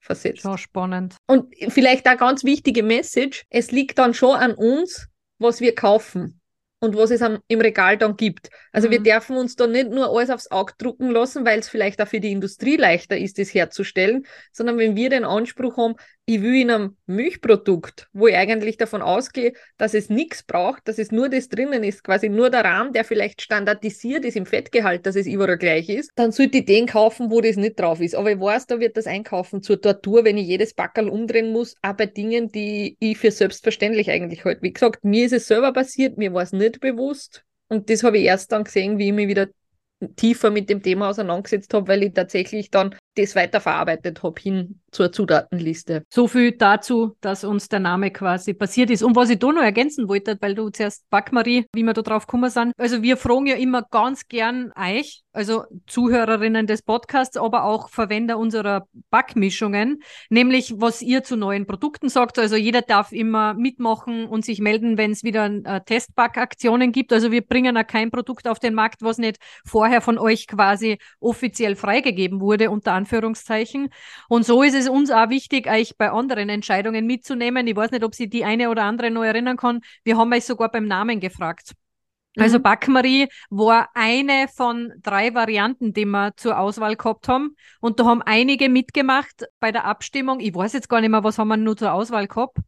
[0.00, 0.42] versetzt.
[0.42, 1.16] Schon spannend.
[1.26, 6.40] Und vielleicht eine ganz wichtige Message, es liegt dann schon an uns, was wir kaufen
[6.80, 8.48] und was es am, im Regal dann gibt.
[8.72, 9.04] Also wir Mhm.
[9.04, 12.20] dürfen uns da nicht nur alles aufs Auge drucken lassen, weil es vielleicht auch für
[12.20, 15.94] die Industrie leichter ist, das herzustellen, sondern wenn wir den Anspruch haben,
[16.30, 20.98] ich will in einem Milchprodukt, wo ich eigentlich davon ausgehe, dass es nichts braucht, dass
[20.98, 25.06] es nur das drinnen ist, quasi nur der Rahmen, der vielleicht standardisiert ist im Fettgehalt,
[25.06, 28.14] dass es überall gleich ist, dann sollte ich den kaufen, wo das nicht drauf ist.
[28.14, 31.74] Aber ich weiß, da wird das Einkaufen zur Tortur, wenn ich jedes Backerl umdrehen muss,
[31.82, 34.62] auch bei Dingen, die ich für selbstverständlich eigentlich halt.
[34.62, 37.44] Wie gesagt, mir ist es selber passiert, mir war es nicht bewusst.
[37.68, 39.48] Und das habe ich erst dann gesehen, wie ich mich wieder
[40.14, 45.12] tiefer mit dem Thema auseinandergesetzt habe, weil ich tatsächlich dann das weiterverarbeitet habe hin zur
[45.12, 46.04] Zutatenliste.
[46.08, 49.02] So viel dazu, dass uns der Name quasi passiert ist.
[49.02, 52.26] Und was ich da noch ergänzen wollte, weil du zuerst Backmarie, wie wir da drauf
[52.26, 52.72] gekommen sind.
[52.76, 58.36] Also wir fragen ja immer ganz gern euch, also Zuhörerinnen des Podcasts, aber auch Verwender
[58.38, 62.38] unserer Backmischungen, nämlich was ihr zu neuen Produkten sagt.
[62.38, 67.12] Also jeder darf immer mitmachen und sich melden, wenn es wieder äh, Testbackaktionen gibt.
[67.12, 70.98] Also wir bringen auch kein Produkt auf den Markt, was nicht vorher von euch quasi
[71.20, 73.88] offiziell freigegeben wurde, unter Anführungszeichen.
[74.28, 77.66] Und so ist es uns auch wichtig, euch bei anderen Entscheidungen mitzunehmen.
[77.66, 79.80] Ich weiß nicht, ob sie die eine oder andere noch erinnern kann.
[80.04, 81.72] Wir haben euch sogar beim Namen gefragt.
[82.38, 82.62] Also Mhm.
[82.62, 87.56] Backmarie war eine von drei Varianten, die wir zur Auswahl gehabt haben.
[87.80, 90.40] Und da haben einige mitgemacht bei der Abstimmung.
[90.40, 92.58] Ich weiß jetzt gar nicht mehr, was haben wir nur zur Auswahl gehabt.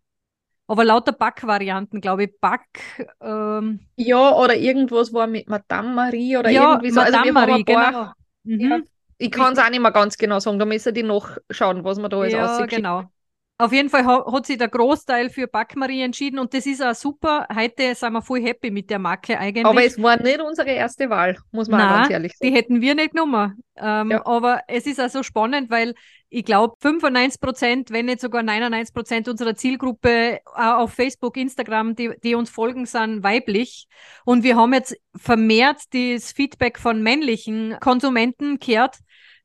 [0.66, 2.40] Aber lauter Backvarianten, glaube ich.
[2.40, 7.00] Back, ähm, Ja, oder irgendwas war mit Madame Marie oder ja, irgendwie so.
[7.00, 8.12] Also Madame haben Marie, genau.
[8.44, 8.60] Mhm.
[8.60, 8.80] Ja,
[9.22, 11.98] Ich kann es auch nicht mehr ganz genau sagen, da müssen die noch schauen, was
[11.98, 13.04] wir da alles Ja, genau.
[13.58, 16.96] Auf jeden Fall ha hat sich der Großteil für Backmarie entschieden und das ist auch
[16.96, 17.46] super.
[17.54, 19.64] Heute sind wir voll happy mit der Marke eigentlich.
[19.64, 22.56] Aber es war nicht unsere erste Wahl, muss man auch Nein, ganz ehrlich die sagen.
[22.56, 23.62] hätten wir nicht genommen.
[23.76, 24.26] Ähm, Ja.
[24.26, 25.94] Aber es ist auch so spannend, weil
[26.28, 31.94] ich glaube, 95 Prozent, wenn nicht sogar 99 Prozent unserer Zielgruppe auch auf Facebook, Instagram,
[31.94, 33.86] die, die uns folgen, sind weiblich.
[34.24, 38.96] Und wir haben jetzt vermehrt das Feedback von männlichen Konsumenten gehört,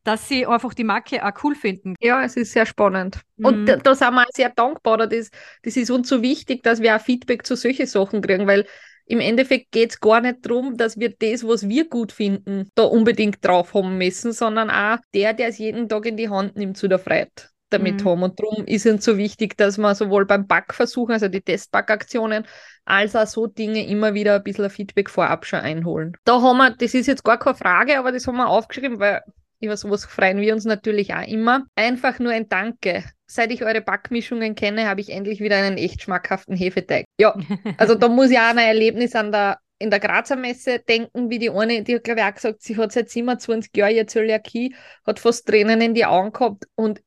[0.08, 1.95] dass sie einfach die Marke auch cool finden.
[1.99, 3.20] Ja, es ist sehr spannend.
[3.36, 3.45] Mhm.
[3.45, 5.05] Und da, da sind wir auch sehr dankbar.
[5.05, 5.30] Das,
[5.64, 8.66] das ist uns so wichtig, dass wir auch Feedback zu solchen Sachen kriegen, weil
[9.05, 12.84] im Endeffekt geht es gar nicht darum, dass wir das, was wir gut finden, da
[12.84, 16.78] unbedingt drauf haben müssen, sondern auch der, der es jeden Tag in die Hand nimmt,
[16.78, 17.32] zu der Freude
[17.70, 18.10] damit Mhm.
[18.10, 18.24] haben.
[18.24, 22.45] Und darum ist uns so wichtig, dass wir sowohl beim Backversuchen, also die Testbackaktionen,
[22.86, 26.14] als auch so Dinge immer wieder ein bisschen Feedback vorab schon einholen.
[26.24, 29.22] Da haben wir, das ist jetzt gar keine Frage, aber das haben wir aufgeschrieben, weil
[29.60, 31.66] über sowas freuen wir uns natürlich auch immer.
[31.76, 33.03] Einfach nur ein Danke.
[33.26, 37.05] Seit ich eure Backmischungen kenne, habe ich endlich wieder einen echt schmackhaften Hefeteig.
[37.20, 37.36] Ja,
[37.78, 41.30] also da muss ich auch an ein Erlebnis an der, in der Grazer Messe denken,
[41.30, 44.08] wie die eine, die hat glaube ich auch gesagt, sie hat seit 27 Jahren ihr
[44.08, 46.99] Zöliakie, hat fast Tränen in die Augen gehabt und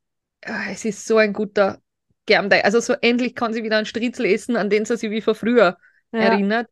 [0.43, 1.79] äh, es ist so ein guter
[2.27, 2.65] Germteig.
[2.65, 5.35] Also so endlich kann sie wieder einen Striezel essen, an den sie sich wie von
[5.35, 5.79] früher
[6.13, 6.21] Ja.
[6.21, 6.69] erinnert.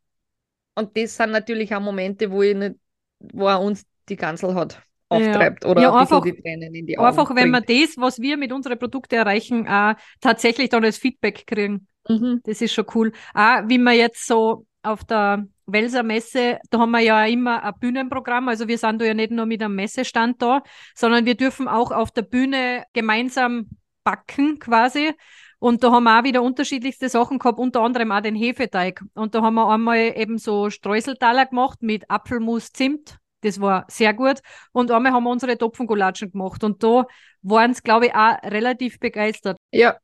[0.75, 2.77] Und das sind natürlich auch Momente, wo, ich nicht,
[3.19, 6.87] wo er uns die Gansel hat auftreibt oder Ja, ein bisschen einfach- die Tränen in
[6.87, 7.89] die Augen Einfach, wenn wir bringt.
[7.89, 11.87] das, was wir mit unseren Produkten erreichen, auch tatsächlich dann als Feedback kriegen.
[12.09, 12.41] Mhm.
[12.45, 13.13] Das ist schon cool.
[13.35, 17.75] Auch wie wir jetzt so auf der Welser Messe, da haben wir ja immer ein
[17.79, 18.49] Bühnenprogramm.
[18.49, 20.63] Also wir sind da ja nicht nur mit einem Messestand da,
[20.95, 23.69] sondern wir dürfen auch auf der Bühne gemeinsam
[24.05, 25.13] backen quasi.
[25.59, 29.03] Und da haben wir auch wieder unterschiedlichste Sachen gehabt, unter anderem auch den Hefeteig.
[29.15, 33.19] Und da haben wir einmal eben so Streuseltaler gemacht mit Apfelmus, Zimt.
[33.43, 34.41] Das war sehr gut.
[34.73, 36.65] Und einmal haben wir unsere Topfengulatschen gemacht.
[36.65, 37.07] Und da
[37.43, 39.57] waren es, glaube ich, auch relativ begeistert.
[39.71, 39.97] Ja.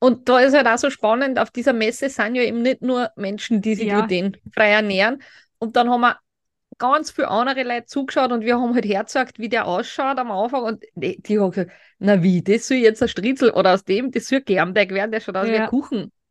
[0.00, 3.10] Und da ist halt auch so spannend, auf dieser Messe sind ja eben nicht nur
[3.16, 4.00] Menschen, die sich Ja.
[4.06, 5.22] glutenfrei ernähren.
[5.58, 6.18] Und dann haben wir
[6.78, 10.62] ganz viele andere Leute zugeschaut und wir haben halt hergezeigt, wie der ausschaut am Anfang.
[10.62, 14.12] Und die, die haben gesagt, na wie, das soll jetzt ein Striezel oder aus dem,
[14.12, 15.56] das soll ein Germteig werden, der schaut aus wie Ja.
[15.56, 15.68] eine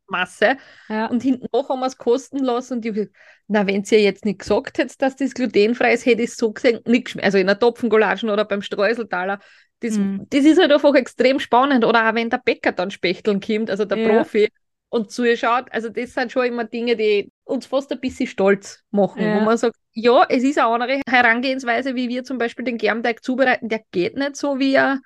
[0.08, 0.56] Kuchenmasse.
[0.88, 1.06] Ja.
[1.06, 3.14] Und hinten noch haben wir es kosten lassen und haben gesagt,
[3.46, 6.52] na, wenn ihr jetzt nicht gesagt hättet, dass das glutenfrei ist, hätte ich es so
[6.52, 7.22] gesehen nicht.
[7.22, 9.38] Also in der Topfengoulaschen oder beim Streuseltaler.
[9.80, 10.26] Das, Mhm.
[10.30, 11.84] das ist halt einfach extrem spannend.
[11.84, 14.08] Oder auch wenn der Bäcker dann spechteln kommt, also der Ja.
[14.08, 14.48] Profi,
[14.90, 15.66] und zuschaut.
[15.70, 19.22] Also das sind schon immer Dinge, die uns fast ein bisschen stolz machen.
[19.22, 19.36] Ja.
[19.38, 23.22] Wo man sagt, ja, es ist eine andere Herangehensweise, wie wir zum Beispiel den Germteig
[23.22, 23.68] zubereiten.
[23.68, 25.00] Der geht nicht so wie ein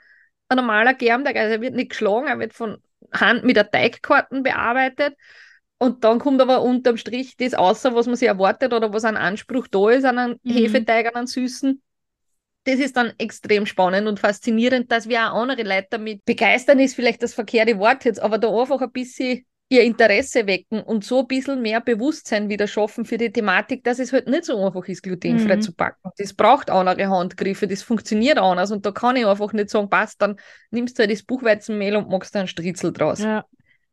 [0.48, 2.76] ein normaler Germteig, also er wird nicht geschlagen, er wird von
[3.12, 5.16] Hand mit der Teigkarten bearbeitet.
[5.78, 9.16] Und dann kommt aber unterm Strich das außer, was man sich erwartet oder was an
[9.16, 10.52] Anspruch da ist, an einem mhm.
[10.52, 11.82] Hefeteig, an einem Süßen.
[12.64, 16.94] Das ist dann extrem spannend und faszinierend, dass wir auch andere Leute damit begeistern, ist
[16.94, 21.20] vielleicht das verkehrte Wort jetzt, aber da einfach ein bisschen ihr Interesse wecken und so
[21.20, 24.86] ein bisschen mehr Bewusstsein wieder schaffen für die Thematik, dass es halt nicht so einfach
[24.86, 25.62] ist, glutenfrei mhm.
[25.62, 26.10] zu backen.
[26.18, 30.20] Das braucht andere Handgriffe, das funktioniert anders und da kann ich einfach nicht sagen, passt,
[30.20, 30.36] dann
[30.70, 33.20] nimmst du halt das Buchweizenmehl und machst da einen Stritzel draus.
[33.20, 33.46] Ja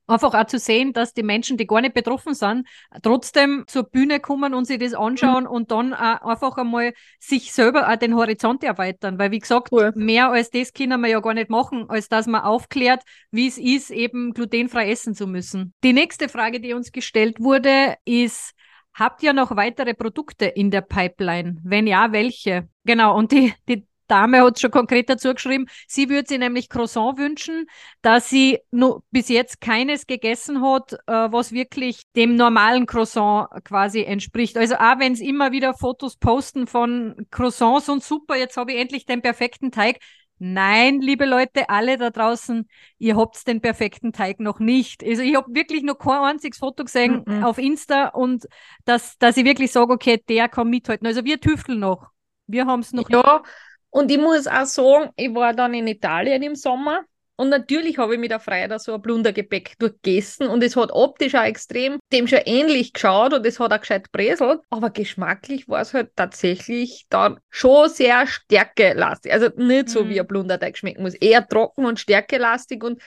[0.09, 2.67] einfach auch zu sehen, dass die Menschen, die gar nicht betroffen sind,
[3.03, 5.49] trotzdem zur Bühne kommen und sich das anschauen mhm.
[5.49, 9.19] und dann auch einfach einmal sich selber auch den Horizont erweitern.
[9.19, 9.91] Weil, wie gesagt, cool.
[9.95, 13.57] mehr als das können wir ja gar nicht machen, als dass man aufklärt, wie es
[13.57, 15.73] ist, eben glutenfrei essen zu müssen.
[15.83, 18.53] Die nächste Frage, die uns gestellt wurde, ist,
[18.93, 21.57] Habt ihr noch weitere Produkte in der Pipeline?
[21.63, 22.67] Wenn ja, welche?
[22.83, 27.17] Genau, und die, die Dame hat schon konkret dazu geschrieben, sie würde sich nämlich Croissant
[27.17, 27.67] wünschen,
[28.01, 34.03] da sie nur bis jetzt keines gegessen hat, äh, was wirklich dem normalen Croissant quasi
[34.03, 34.57] entspricht.
[34.57, 38.79] Also auch wenn es immer wieder Fotos posten von Croissants und super, jetzt habe ich
[38.79, 39.99] endlich den perfekten Teig.
[40.41, 45.03] Nein, liebe Leute, alle da draußen, ihr habt den perfekten Teig noch nicht.
[45.03, 47.43] Also ich habe wirklich noch kein einziges Foto gesehen mm -mm.
[47.43, 48.47] auf Insta und
[48.85, 51.05] dass, dass ich wirklich sage, okay, der kann mithalten.
[51.05, 52.07] Also wir tüfteln noch.
[52.47, 53.09] Wir haben es noch.
[53.09, 53.51] Ja, nicht.
[53.89, 57.03] Und ich muss auch sagen, ich war dann in Italien im Sommer
[57.39, 61.35] und natürlich habe ich mit der Freude so ein Blundergebäck durchgegessen und es hat optisch
[61.35, 65.79] auch extrem dem schon ähnlich geschaut und es hat auch gescheit bräselt, aber geschmacklich war
[65.79, 69.31] es halt tatsächlich dann schon sehr stärkelastig.
[69.31, 70.09] Also nicht so mhm.
[70.09, 73.01] wie ein Blunderteig schmecken muss, eher trocken und stärkelastig und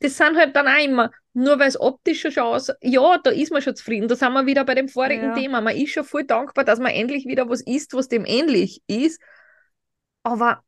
[0.00, 3.50] das sind halt dann auch immer, nur weil es optisch schon aus, ja, da ist
[3.50, 4.06] man schon zufrieden.
[4.06, 5.34] Da sind wir wieder bei dem vorigen ja.
[5.34, 5.62] Thema.
[5.62, 9.18] Man ist schon voll dankbar, dass man endlich wieder was isst, was dem ähnlich ist
[10.22, 10.62] aber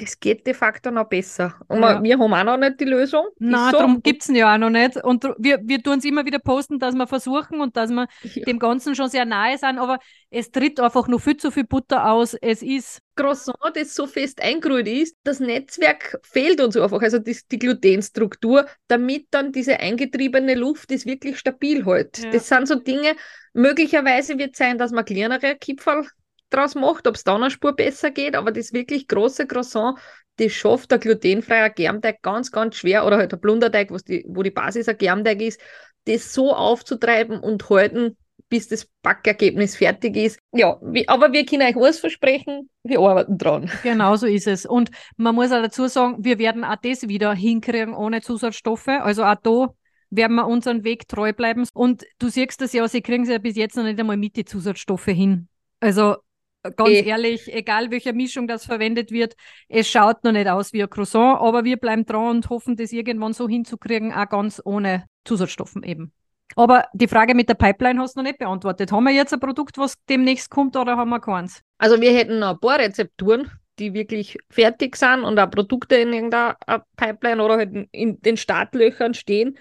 [0.00, 1.54] das geht de facto noch besser.
[1.68, 2.02] Und ja.
[2.02, 3.26] wir haben auch noch nicht die Lösung.
[3.38, 3.78] Nein, so.
[3.78, 4.96] darum gibt es ihn ja auch noch nicht.
[4.96, 8.44] Und wir, wir tun es immer wieder posten, dass wir versuchen und dass wir ja.
[8.44, 9.98] dem Ganzen schon sehr nahe sind, aber
[10.30, 12.34] es tritt einfach noch viel zu viel Butter aus.
[12.34, 13.00] Es ist.
[13.16, 18.66] Croissant, das so fest eingerührt ist, das Netzwerk fehlt uns einfach, also die, die Glutenstruktur,
[18.88, 22.18] damit dann diese eingetriebene Luft das wirklich stabil hält.
[22.18, 22.30] Ja.
[22.30, 23.16] Das sind so Dinge,
[23.52, 26.06] möglicherweise wird es sein, dass man kleinere Kipferl
[26.50, 29.98] draus macht, ob es dann eine Spur besser geht, aber das wirklich große Croissant,
[30.36, 34.42] das schafft der glutenfreie Germteig ganz, ganz schwer oder halt der Blunderteig, was die, wo
[34.42, 35.60] die Basis ein Germteig ist,
[36.06, 38.16] das so aufzutreiben und halten,
[38.48, 40.40] bis das Backergebnis fertig ist.
[40.52, 43.70] Ja, wie, aber wir können euch alles versprechen, wir arbeiten dran.
[43.82, 44.66] Genau so ist es.
[44.66, 48.88] Und man muss auch dazu sagen, wir werden auch das wieder hinkriegen ohne Zusatzstoffe.
[48.88, 49.68] Also auch da
[50.10, 51.66] werden wir unseren Weg treu bleiben.
[51.72, 54.36] Und du siehst das ja, sie kriegen es ja bis jetzt noch nicht einmal mit
[54.36, 55.48] die Zusatzstoffe hin.
[55.78, 56.16] Also
[56.62, 59.34] ganz e ehrlich, egal welche Mischung das verwendet wird,
[59.68, 62.92] es schaut noch nicht aus wie ein Croissant, aber wir bleiben dran und hoffen, das
[62.92, 66.12] irgendwann so hinzukriegen, auch ganz ohne Zusatzstoffen eben.
[66.56, 68.90] Aber die Frage mit der Pipeline hast du noch nicht beantwortet.
[68.90, 71.62] Haben wir jetzt ein Produkt, was demnächst kommt oder haben wir keins?
[71.78, 76.12] Also wir hätten noch ein paar Rezepturen, die wirklich fertig sind und auch Produkte in
[76.12, 76.56] irgendeiner
[76.96, 79.58] Pipeline oder halt in den Startlöchern stehen.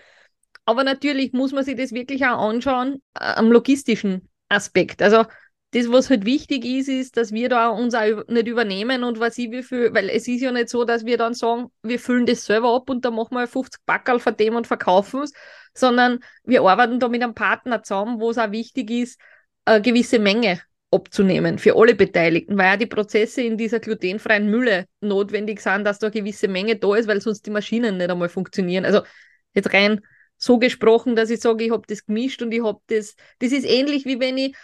[0.66, 5.02] Aber natürlich muss man sich das wirklich auch anschauen äh, am logistischen Aspekt.
[5.02, 5.26] Also
[5.72, 9.38] das, was halt wichtig ist, ist, dass wir da uns auch nicht übernehmen und was
[9.38, 12.26] ich wie viel, weil es ist ja nicht so, dass wir dann sagen, wir füllen
[12.26, 15.34] das selber ab und dann machen wir 50 Backerl von dem und verkaufen es,
[15.76, 19.22] sondern wir arbeiten da mit einem Partner zusammen, wo es auch wichtig ist,
[19.66, 20.60] eine gewisse Menge
[20.92, 26.00] abzunehmen für alle Beteiligten, weil ja die Prozesse in dieser glutenfreien Mülle notwendig sind, dass
[26.00, 28.86] da eine gewisse Menge da ist, weil sonst die Maschinen nicht einmal funktionieren.
[28.86, 29.02] Also
[29.54, 30.02] jetzt rein
[30.38, 33.66] so gesprochen, dass ich sage, ich habe das gemischt und ich habe das, das ist
[33.66, 34.56] ähnlich wie wenn ich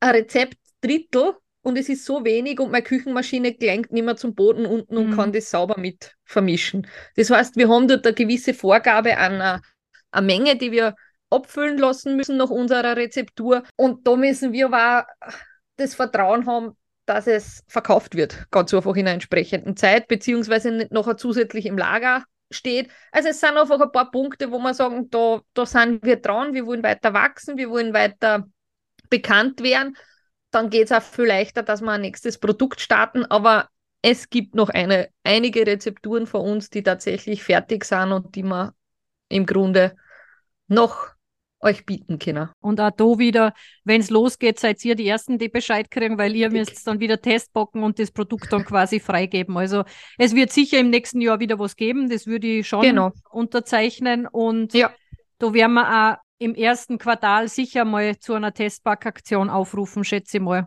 [0.00, 4.34] ein Rezept Drittel und es ist so wenig und meine Küchenmaschine gelenkt nicht mehr zum
[4.34, 5.16] Boden unten und mhm.
[5.16, 6.86] kann das sauber mit vermischen.
[7.16, 9.62] Das heißt, wir haben dort eine gewisse Vorgabe an eine,
[10.12, 10.94] eine Menge, die wir
[11.30, 13.64] abfüllen lassen müssen nach unserer Rezeptur.
[13.74, 15.06] Und da müssen wir aber
[15.76, 20.92] das Vertrauen haben, dass es verkauft wird, ganz einfach in einer entsprechenden Zeit, beziehungsweise nicht
[20.92, 22.90] nachher zusätzlich im Lager steht.
[23.12, 26.54] Also es sind einfach ein paar Punkte, wo wir sagen, da, da sind wir dran,
[26.54, 28.46] wir wollen weiter wachsen, wir wollen weiter
[29.08, 29.96] bekannt werden,
[30.50, 33.24] dann geht es auch viel leichter, dass wir ein nächstes Produkt starten.
[33.24, 33.68] Aber
[34.02, 38.74] es gibt noch eine, einige Rezepturen von uns, die tatsächlich fertig sind und die wir
[39.28, 39.96] im Grunde
[40.68, 41.16] noch
[41.60, 42.50] euch bieten können.
[42.60, 43.52] Und auch da wieder,
[43.84, 47.20] wenn es losgeht, seid ihr die Ersten, die Bescheid kriegen, weil ihr müsst dann wieder
[47.20, 49.56] Testbocken und das Produkt dann quasi freigeben.
[49.56, 49.84] Also
[50.18, 53.12] es wird sicher im nächsten Jahr wieder was geben, das würde ich schon genau.
[53.30, 54.92] unterzeichnen und ja.
[55.38, 60.42] da werden wir auch im ersten Quartal sicher mal zu einer Testpackaktion aufrufen, schätze ich
[60.42, 60.66] mal.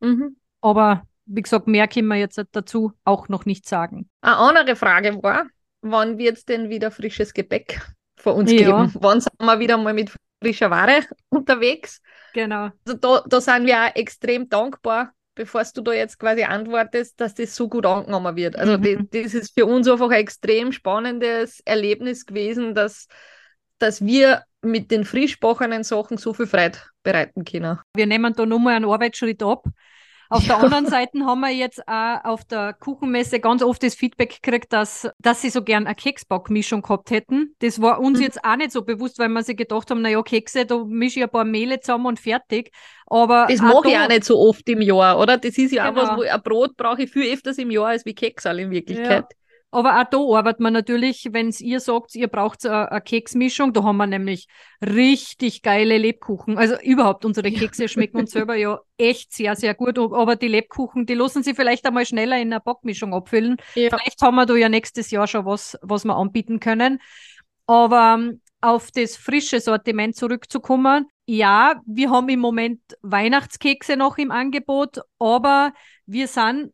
[0.00, 0.36] Mhm.
[0.60, 4.08] Aber wie gesagt, mehr können wir jetzt dazu auch noch nicht sagen.
[4.20, 5.46] Eine andere Frage war,
[5.80, 7.80] wann wird es denn wieder frisches Gebäck
[8.16, 8.58] von uns Ja.
[8.58, 8.92] geben?
[9.00, 12.00] Wann sind wir wieder mal mit frischer Ware unterwegs?
[12.32, 12.70] Genau.
[12.86, 17.34] Also da, da sind wir auch extrem dankbar, bevor du da jetzt quasi antwortest, dass
[17.34, 18.56] das so gut angenommen wird.
[18.56, 19.08] Also Mhm.
[19.10, 23.06] das, das ist für uns einfach ein extrem spannendes Erlebnis gewesen, dass,
[23.78, 27.78] dass wir mit den frisch gebachenen Sachen so viel Freude bereiten können.
[27.94, 29.64] Wir nehmen da nochmal einen Arbeitsschritt ab.
[30.28, 34.40] Auf der anderen Seite haben wir jetzt auch auf der Kuchenmesse ganz oft das Feedback
[34.42, 37.54] gekriegt, dass, dass sie so gern eine Keksbackmischung gehabt hätten.
[37.60, 38.24] Das war uns Mhm.
[38.24, 41.24] jetzt auch nicht so bewusst, weil wir sich gedacht haben, naja, Kekse, da mische ich
[41.24, 42.72] ein paar Mehle zusammen und fertig.
[43.06, 45.38] Aber Das auch mag ich auch nicht so oft im Jahr, oder?
[45.38, 46.08] Das ist ja auch Genau.
[46.08, 49.26] was, wo ein Brot brauche ich viel öfters im Jahr als wie Keksal in Wirklichkeit.
[49.70, 53.96] Aber auch da arbeitet man natürlich, wenn ihr sagt, ihr braucht eine, Keksmischung, da haben
[53.96, 54.46] wir nämlich
[54.80, 56.56] richtig geile Lebkuchen.
[56.56, 59.98] Also überhaupt unsere Kekse schmecken uns selber ja echt sehr, sehr gut.
[59.98, 63.56] Aber die Lebkuchen, die lassen sie vielleicht einmal schneller in eine Backmischung abfüllen.
[63.74, 63.90] Ja.
[63.90, 67.00] Vielleicht haben wir da ja nächstes Jahr schon was, was wir anbieten können.
[67.66, 74.30] Aber ähm, auf das frische Sortiment zurückzukommen, ja, wir haben im Moment Weihnachtskekse noch im
[74.30, 75.72] Angebot, aber
[76.06, 76.72] wir sind,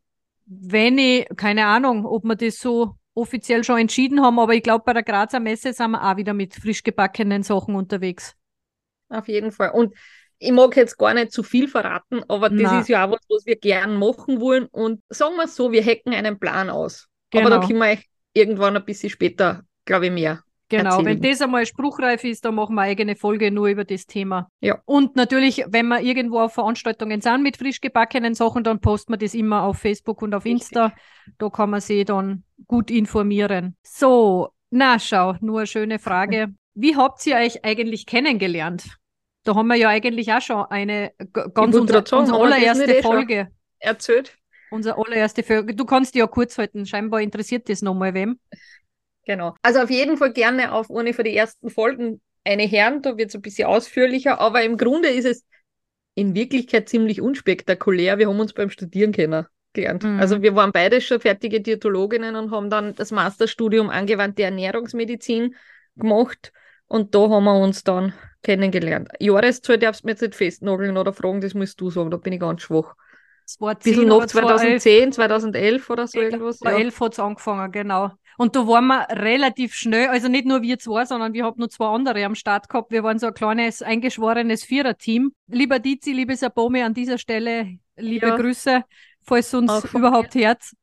[0.61, 4.83] wenn ich, keine Ahnung, ob wir das so offiziell schon entschieden haben, aber ich glaube,
[4.85, 8.35] bei der Grazer Messe sind wir auch wieder mit frisch gebackenen Sachen unterwegs.
[9.09, 9.71] Auf jeden Fall.
[9.71, 9.93] Und
[10.39, 12.79] ich mag jetzt gar nicht zu viel verraten, aber das Na.
[12.81, 14.65] ist ja auch was, was wir gern machen wollen.
[14.65, 17.07] Und sagen wir es so, wir hacken einen Plan aus.
[17.33, 17.67] Aber da Genau.
[17.67, 20.43] können wir euch irgendwann ein bisschen später, glaube ich, mehr.
[20.69, 21.05] Genau, erzählen.
[21.05, 24.49] wenn das einmal spruchreif ist, dann machen wir eine eigene Folge nur über das Thema.
[24.61, 24.81] Ja.
[24.85, 29.17] Und natürlich, wenn wir irgendwo auf Veranstaltungen sind mit frisch gebackenen Sachen, dann posten wir
[29.17, 30.61] das immer auf Facebook und auf Richtig.
[30.61, 30.93] Insta.
[31.37, 33.75] Da kann man sich dann gut informieren.
[33.83, 36.53] So, na schau, nur eine schöne Frage.
[36.73, 38.97] Wie habt ihr euch eigentlich kennengelernt?
[39.43, 41.11] Da haben wir ja eigentlich auch schon eine
[41.53, 43.01] ganz unsere, sagen, unsere allererste eh?
[43.01, 43.51] Folge.
[43.79, 44.37] Erzählt.
[44.71, 45.75] Unsere allererste Folge.
[45.75, 46.85] Du kannst die ja kurz halten.
[46.85, 48.39] Scheinbar interessiert das nochmal wem.
[49.25, 49.55] Genau.
[49.61, 53.29] Also auf jeden Fall gerne auf eine von den ersten Folgen eine Herren, da wird
[53.29, 55.45] es ein bisschen ausführlicher, aber im Grunde ist es
[56.15, 58.17] in Wirklichkeit ziemlich unspektakulär.
[58.17, 60.03] Wir haben uns beim Studieren kennengelernt.
[60.03, 60.19] Mhm.
[60.19, 65.55] Also wir waren beide schon fertige Diätologinnen und haben dann das Masterstudium angewandte Ernährungsmedizin
[65.95, 66.51] gemacht
[66.87, 68.13] und da haben wir uns dann
[68.43, 69.09] kennengelernt.
[69.19, 72.33] Jahreszahl darfst du mir jetzt nicht festnageln oder fragen, das musst du sagen, da bin
[72.33, 72.95] ich ganz schwach.
[73.45, 74.83] Es war Ein bisschen 10 nach oder 2011.
[74.83, 76.59] 2010, 2011 oder so irgendwas.
[76.59, 76.77] Bei Ja.
[76.79, 78.11] 11 hat es angefangen, genau.
[78.37, 81.67] Und da waren wir relativ schnell, also nicht nur wir zwei, sondern wir haben noch
[81.69, 82.91] zwei andere am Start gehabt.
[82.91, 85.33] Wir waren so ein kleines, eingeschworenes Vierer-Team.
[85.47, 88.35] Lieber Dizi, liebe Sabome, an dieser Stelle liebe Ja.
[88.35, 88.83] Grüße,
[89.21, 90.75] falls uns Auch überhaupt Herz.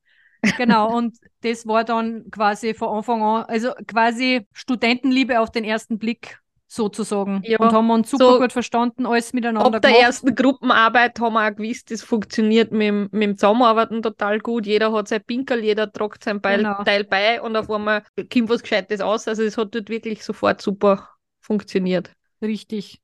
[0.56, 5.98] Genau, und das war dann quasi von Anfang an, also quasi Studentenliebe auf den ersten
[5.98, 6.39] Blick
[6.72, 7.42] sozusagen.
[7.44, 10.04] Ja, und haben uns super so gut verstanden, alles miteinander Ab der gemacht.
[10.04, 14.66] ersten Gruppenarbeit haben wir auch gewusst, das funktioniert mit, dem- mit dem Zusammenarbeiten total gut.
[14.66, 16.84] Jeder hat sein Pinkel, jeder tragt sein Beil, Genau.
[16.84, 19.26] Teil bei und auf einmal kommt was Gescheites aus.
[19.26, 21.08] Also es hat dort wirklich sofort super
[21.40, 22.12] funktioniert.
[22.40, 23.00] Richtig.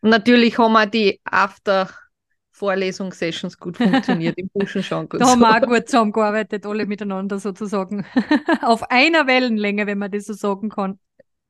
[0.00, 5.60] Und natürlich haben auch die After-Vorlesungssessions gut funktioniert im Buschenschank und Da haben wir auch
[5.62, 8.04] gut zusammengearbeitet, alle miteinander sozusagen.
[8.62, 10.98] Auf einer Wellenlänge, wenn man das so sagen kann.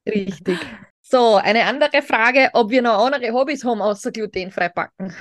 [0.07, 0.59] Richtig.
[1.07, 5.15] So, eine andere Frage, ob wir noch andere Hobbys haben, außer glutenfrei backen.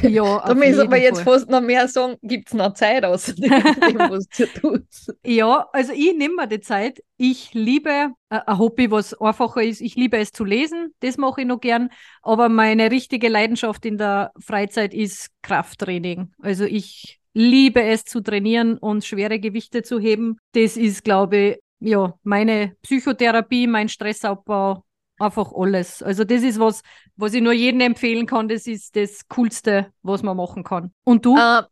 [0.00, 1.34] Ja, Da müssen wir jeden jetzt Fall.
[1.34, 3.50] fast noch mehr sagen, gibt es noch Zeit außer dem,
[4.10, 5.12] was du tust.
[5.22, 7.00] Ja, also ich nehme mir die Zeit.
[7.18, 7.90] Ich liebe
[8.30, 9.82] äh, ein Hobby, was einfacher ist.
[9.82, 10.94] Ich liebe es zu lesen.
[11.00, 11.90] Das mache ich noch gern.
[12.22, 16.32] Aber meine richtige Leidenschaft in der Freizeit ist Krafttraining.
[16.40, 20.38] Also ich liebe es zu trainieren und schwere Gewichte zu heben.
[20.52, 24.82] Das ist, glaube ich, ja, meine Psychotherapie, mein Stressabbau,
[25.18, 26.02] einfach alles.
[26.02, 26.82] Also das ist was,
[27.16, 28.48] was ich nur jedem empfehlen kann.
[28.48, 30.92] Das ist das Coolste, was man machen kann.
[31.04, 31.36] Und du?
[31.38, 31.62] Äh,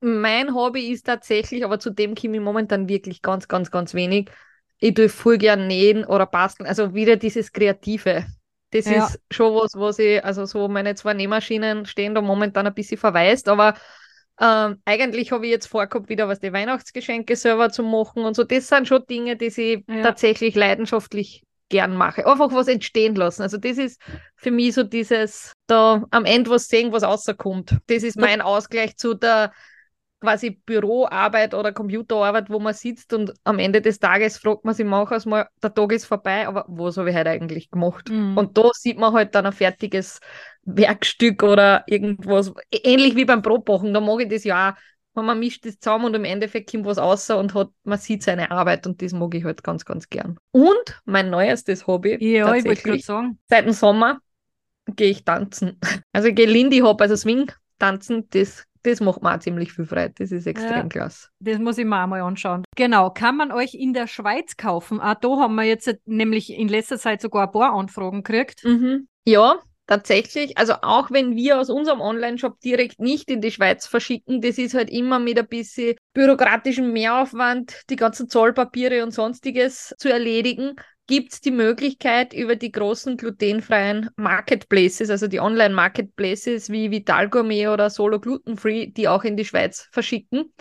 [0.00, 4.30] mein Hobby ist tatsächlich, aber zu dem komme ich momentan wirklich ganz, ganz, ganz wenig.
[4.78, 6.68] Ich tue voll gern nähen oder basteln.
[6.68, 8.26] Also wieder dieses Kreative.
[8.70, 9.06] Das Ja.
[9.06, 12.98] ist schon was, was ich, also so meine zwei Nähmaschinen stehen da momentan ein bisschen
[12.98, 13.74] verwaist, aber
[14.40, 18.42] ähm, eigentlich habe ich jetzt vorgehabt, wieder was die Weihnachtsgeschenke selber zu machen und so.
[18.42, 20.02] Das sind schon Dinge, die ich Ja.
[20.02, 22.26] tatsächlich leidenschaftlich gern mache.
[22.26, 23.42] Einfach was entstehen lassen.
[23.42, 24.00] Also das ist
[24.36, 27.78] für mich so dieses, da am Ende was sehen, was rauskommt.
[27.86, 29.52] Das ist mein Ausgleich zu der
[30.24, 34.86] quasi Büroarbeit oder Computerarbeit, wo man sitzt und am Ende des Tages fragt man sich
[34.86, 38.08] manchmal mal, der Tag ist vorbei, aber was habe ich heute eigentlich gemacht?
[38.08, 38.36] Mhm.
[38.38, 40.20] Und da sieht man halt dann ein fertiges
[40.62, 44.74] Werkstück oder irgendwas, ähnlich wie beim Brotbacken, da mag ich das ja auch,
[45.14, 48.22] wenn man mischt das zusammen und im Endeffekt kommt was raus und hat, man sieht
[48.22, 50.38] seine Arbeit und das mag ich halt ganz, ganz gern.
[50.52, 53.38] Und mein neuestes Hobby, ja, ich wollte gerade sagen.
[53.48, 54.20] seit dem Sommer
[54.86, 55.78] gehe ich tanzen.
[56.12, 59.86] Also ich gehe Lindy Hop, also Swing tanzen, das das macht mir auch ziemlich viel
[59.86, 60.12] Freude.
[60.18, 61.28] Das ist extrem ja, klasse.
[61.40, 62.64] Das muss ich mir auch mal anschauen.
[62.76, 65.00] Genau, kann man euch in der Schweiz kaufen?
[65.00, 68.62] Auch da haben wir jetzt nämlich in letzter Zeit sogar ein paar Anfragen gekriegt.
[68.62, 69.08] Mhm.
[69.24, 74.40] Ja, tatsächlich, also auch wenn wir aus unserem Online-Shop direkt nicht in die Schweiz verschicken,
[74.40, 80.10] das ist halt immer mit ein bisschen bürokratischem Mehraufwand, die ganzen Zollpapiere und sonstiges zu
[80.10, 80.74] erledigen,
[81.06, 87.68] gibt es die Möglichkeit über die großen glutenfreien Marketplaces, also die Online-Marketplaces wie Vital Gourmet
[87.68, 90.52] oder Solo Gluten Free, die auch in die Schweiz verschicken.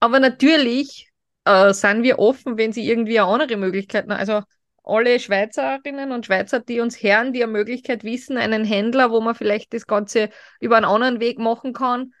[0.00, 1.10] Aber natürlich
[1.44, 4.42] äh, sind wir offen, wenn sie irgendwie andere Möglichkeiten, also
[4.88, 9.34] alle Schweizerinnen und Schweizer, die uns hören, die eine Möglichkeit wissen, einen Händler, wo man
[9.34, 10.30] vielleicht das Ganze
[10.60, 12.12] über einen anderen Weg machen kann,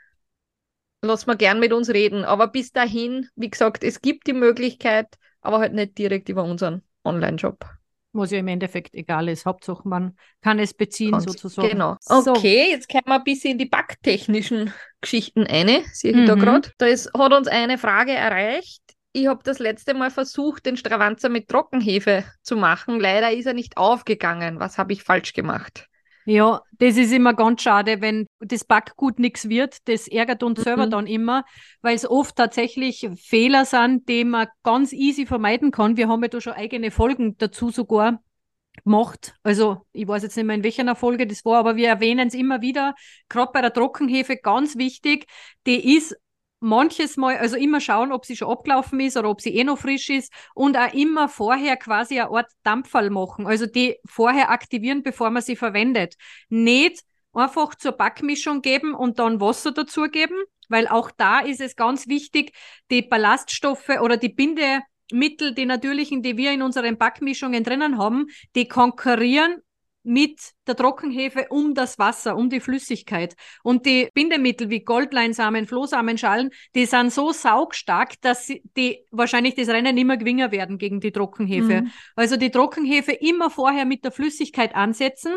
[1.02, 2.24] lass mal gern mit uns reden.
[2.24, 5.06] Aber bis dahin, wie gesagt, es gibt die Möglichkeit,
[5.40, 7.64] aber halt nicht direkt über unseren Online-Shop.
[8.12, 9.46] Was ja im Endeffekt egal ist.
[9.46, 11.68] Hauptsache, man kann es beziehen Kannst, sozusagen.
[11.68, 11.96] Genau.
[12.08, 12.70] Okay, so.
[12.70, 15.84] jetzt kommen wir ein bisschen in die backtechnischen Geschichten eine.
[15.92, 16.26] Sehe ich mhm.
[16.26, 16.72] da gerade.
[16.78, 21.28] Da ist, hat uns eine Frage erreicht ich habe das letzte Mal versucht, den Stravanzer
[21.28, 23.00] mit Trockenhefe zu machen.
[23.00, 24.60] Leider ist er nicht aufgegangen.
[24.60, 25.88] Was habe ich falsch gemacht?
[26.26, 29.88] Ja, das ist immer ganz schade, wenn das Backgut nichts wird.
[29.88, 30.62] Das ärgert uns mhm.
[30.62, 31.44] selber dann immer,
[31.80, 35.96] weil es oft tatsächlich Fehler sind, die man ganz easy vermeiden kann.
[35.96, 38.20] Wir haben ja da schon eigene Folgen dazu sogar
[38.84, 39.36] gemacht.
[39.42, 42.34] Also ich weiß jetzt nicht mehr, in welcher Folge das war, aber wir erwähnen es
[42.34, 42.94] immer wieder.
[43.30, 45.26] Gerade bei der Trockenhefe ganz wichtig.
[45.66, 46.14] Die ist
[46.60, 49.78] manches Mal, also immer schauen, ob sie schon abgelaufen ist oder ob sie eh noch
[49.78, 53.46] frisch ist und auch immer vorher quasi eine Art Dampfall machen.
[53.46, 56.14] Also die vorher aktivieren, bevor man sie verwendet.
[56.48, 57.02] Nicht
[57.32, 60.36] einfach zur Backmischung geben und dann Wasser dazugeben,
[60.68, 62.52] weil auch da ist es ganz wichtig,
[62.90, 68.68] die Ballaststoffe oder die Bindemittel, die natürlichen, die wir in unseren Backmischungen drinnen haben, die
[68.68, 69.62] konkurrieren
[70.08, 73.36] mit der Trockenhefe um das Wasser, um die Flüssigkeit.
[73.62, 79.98] Und die Bindemittel wie Goldleinsamen, Flohsamenschalen, die sind so saugstark, dass die wahrscheinlich das Rennen
[79.98, 81.82] immer gewinnen werden gegen die Trockenhefe.
[81.82, 81.90] Mhm.
[82.16, 85.36] Also die Trockenhefe immer vorher mit der Flüssigkeit ansetzen,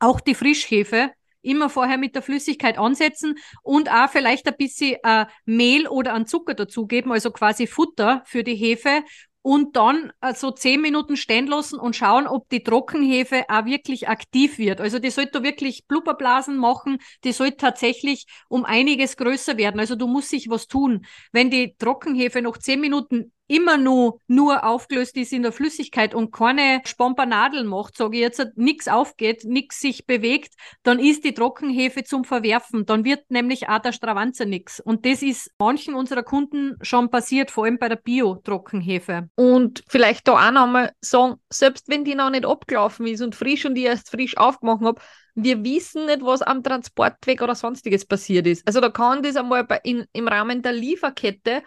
[0.00, 5.26] auch die Frischhefe immer vorher mit der Flüssigkeit ansetzen und auch vielleicht ein bisschen äh,
[5.46, 9.02] Mehl oder an Zucker dazugeben, also quasi Futter für die Hefe
[9.44, 14.08] und dann äh, so zehn Minuten stehen lassen und schauen, ob die Trockenhefe auch wirklich
[14.08, 14.80] aktiv wird.
[14.80, 19.78] Also die sollte wirklich Blubberblasen machen, die sollte tatsächlich um einiges größer werden.
[19.80, 21.04] Also du musst sich was tun.
[21.30, 26.32] Wenn die Trockenhefe noch zehn Minuten immer nur, nur aufgelöst ist in der Flüssigkeit und
[26.32, 32.04] keine Spompernadeln macht, sage ich jetzt, nichts aufgeht, nichts sich bewegt, dann ist die Trockenhefe
[32.04, 32.86] zum Verwerfen.
[32.86, 34.80] Dann wird nämlich auch der Stravanzer nichts.
[34.80, 39.28] Und das ist manchen unserer Kunden schon passiert, vor allem bei der Bio-Trockenhefe.
[39.34, 43.66] Und vielleicht da auch nochmal sagen, selbst wenn die noch nicht abgelaufen ist und frisch
[43.66, 45.00] und ich erst frisch aufgemacht habe,
[45.34, 48.66] wir wissen nicht, was am Transportweg oder sonstiges passiert ist.
[48.66, 51.62] Also da kann das einmal bei, in, im Rahmen der Lieferkette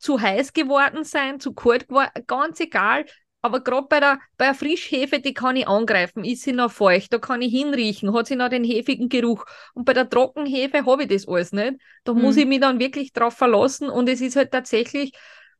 [0.00, 3.04] zu heiß geworden sein, zu kalt geworden, ganz egal.
[3.42, 6.24] Aber gerade bei der, bei der Frischhefe, die kann ich angreifen.
[6.24, 7.12] Ist sie noch feucht?
[7.12, 8.12] Da kann ich hinriechen.
[8.12, 9.46] Hat sie noch den hefigen Geruch?
[9.72, 11.74] Und bei der Trockenhefe habe ich das alles nicht.
[12.04, 12.20] Da mhm.
[12.20, 13.88] muss ich mich dann wirklich drauf verlassen.
[13.88, 15.12] Und es ist halt tatsächlich,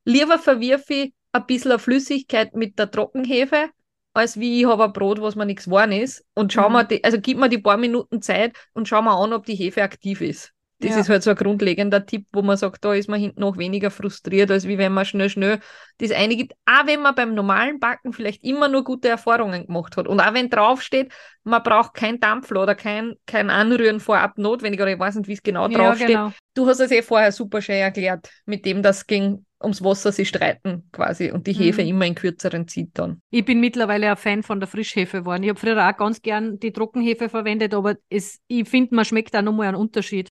[0.05, 3.71] lieber verwirfe ich ein bisschen Flüssigkeit mit der Trockenhefe,
[4.13, 6.25] als wie ich habe ein Brot, was mir nichts geworden ist.
[6.35, 6.73] Und schau mhm.
[6.75, 9.83] mal, also gib mir die paar Minuten Zeit und schau mal an, ob die Hefe
[9.83, 10.53] aktiv ist.
[10.81, 11.01] Das ja.
[11.01, 13.91] ist halt so ein grundlegender Tipp, wo man sagt, da ist man hinten noch weniger
[13.91, 15.61] frustriert, als wie wenn man schnell, schnell
[15.99, 16.55] das eine gibt.
[16.65, 20.09] Auch wenn man beim normalen Backen vielleicht immer nur gute Erfahrungen gemacht hat.
[20.09, 21.13] Und auch wenn draufsteht,
[21.45, 25.35] man braucht kein Dampfler oder kein, kein Anrühren vorab notwendig, oder ich weiß nicht, wie
[25.35, 26.09] es genau ja, draufsteht.
[26.09, 26.33] Genau.
[26.55, 30.25] Du hast es eh vorher super schön erklärt, mit dem das ging ums Wasser sie
[30.25, 31.89] streiten quasi und die Hefe mhm.
[31.89, 33.21] immer in kürzeren zieht dann.
[33.31, 35.43] Ich bin mittlerweile ein Fan von der Frischhefe geworden.
[35.43, 39.37] Ich habe früher auch ganz gern die Trockenhefe verwendet, aber es, ich finde, man schmeckt
[39.37, 40.29] auch nochmal einen Unterschied.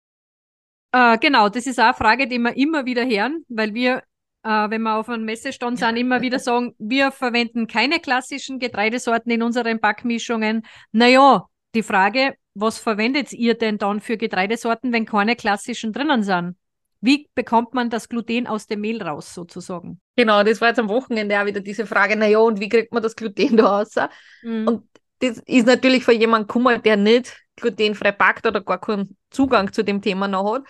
[0.95, 4.01] Äh, genau, das ist auch eine Frage, die wir immer wieder hören, weil wir,
[4.43, 9.29] äh, wenn wir auf einem Messestand sind, immer wieder sagen, wir verwenden keine klassischen Getreidesorten
[9.29, 10.65] in unseren Backmischungen.
[10.93, 16.55] Naja, die Frage, was verwendet ihr denn dann für Getreidesorten, wenn keine klassischen drinnen sind?
[17.01, 19.99] Wie bekommt man das Gluten aus dem Mehl raus, sozusagen?
[20.15, 23.03] Genau, das war jetzt am Wochenende auch wieder diese Frage, naja, und wie kriegt man
[23.03, 23.95] das Gluten da raus?
[24.43, 24.67] Mhm.
[24.67, 24.87] Und
[25.19, 29.83] das ist natürlich für jemanden gekommen, der nicht glutenfrei backt oder gar keinen Zugang zu
[29.83, 30.63] dem Thema noch hat.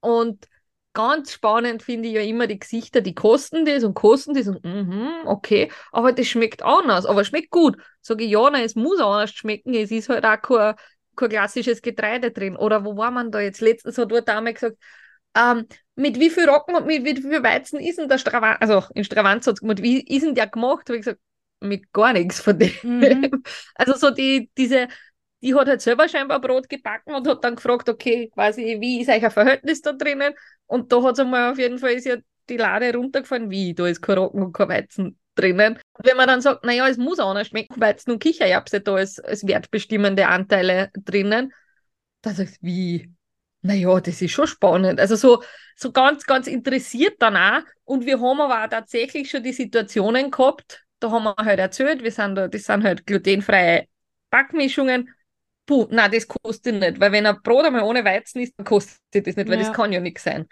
[0.00, 0.46] Und
[0.92, 4.64] ganz spannend finde ich ja immer die Gesichter, die kosten das und kosten das und
[4.64, 7.76] mm okay, aber das schmeckt anders, aber schmeckt gut.
[8.00, 10.74] Sage ich, ja, nein, es muss anders schmecken, es ist halt auch kein,
[11.16, 12.56] kein klassisches Getreide drin.
[12.56, 13.60] Oder wo war man da jetzt?
[13.60, 14.76] Letztens hat eine Dame gesagt,
[15.36, 18.84] ähm, mit wie viel Rocken und mit wie viel Weizen ist denn der Stravanz, also
[18.94, 20.88] in Stravanz hat gemacht, wie ist denn der gemacht?
[20.88, 21.20] Habe ich gesagt,
[21.60, 22.72] mit gar nichts von dem.
[22.82, 23.42] Mhm.
[23.74, 24.88] Also so die, diese,
[25.44, 29.10] die hat halt selber scheinbar Brot gebacken und hat dann gefragt, okay, quasi, wie ist
[29.10, 30.32] euch ein Verhältnis da drinnen?
[30.66, 32.16] Und da hat sie mal auf jeden Fall ist ja
[32.48, 35.78] die Lade runtergefallen, wie, da ist kein Roggen und kein Weizen drinnen.
[35.98, 39.46] Wenn man dann sagt, naja, es muss anders schmecken, Weizen und Kichererbse da als, als
[39.46, 41.52] wertbestimmende Anteile drinnen,
[42.22, 43.12] da sagt wie,
[43.60, 44.98] naja, das ist schon spannend.
[44.98, 45.42] Also so,
[45.76, 47.62] so ganz, ganz interessiert dann auch.
[47.84, 52.02] Und wir haben aber auch tatsächlich schon die Situationen gehabt, da haben wir halt erzählt,
[52.02, 53.86] wir sind da, das sind halt glutenfreie
[54.30, 55.10] Backmischungen.
[55.66, 59.26] Puh, nein, das kostet nicht, weil wenn ein Brot einmal ohne Weizen ist, dann kostet
[59.26, 59.64] das nicht, weil ja.
[59.66, 60.46] das kann ja nichts sein.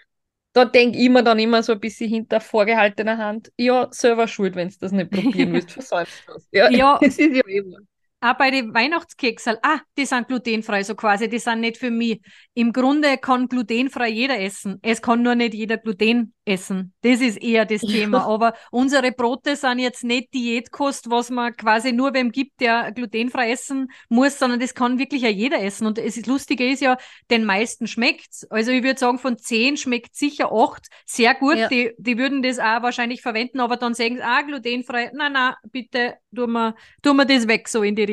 [0.53, 4.55] Da denke ich mir dann immer so ein bisschen hinter vorgehaltener Hand, ja, selber schuld,
[4.55, 7.77] wenn du das nicht probieren willst, versäumst du Ja, ja, das ist ja immer
[8.23, 12.21] auch bei den Weihnachtskeksen, ah, die sind glutenfrei, so quasi, die sind nicht für mich.
[12.53, 14.79] Im Grunde kann glutenfrei jeder essen.
[14.81, 16.93] Es kann nur nicht jeder Gluten essen.
[17.01, 18.25] Das ist eher das Thema.
[18.27, 23.51] Aber unsere Brote sind jetzt nicht Diätkost, was man quasi nur wem gibt, der glutenfrei
[23.51, 25.85] essen muss, sondern das kann wirklich ja jeder essen.
[25.85, 26.97] Und das Lustige ist ja,
[27.29, 28.49] den meisten schmeckt's.
[28.49, 31.57] Also ich würde sagen, von zehn schmeckt sicher acht sehr gut.
[31.57, 31.67] Ja.
[31.67, 35.57] Die, die würden das auch wahrscheinlich verwenden, aber dann sagen sie, ah, glutenfrei, na, na,
[35.71, 38.12] bitte, tun wir, tun wir das weg, so in die Richtung.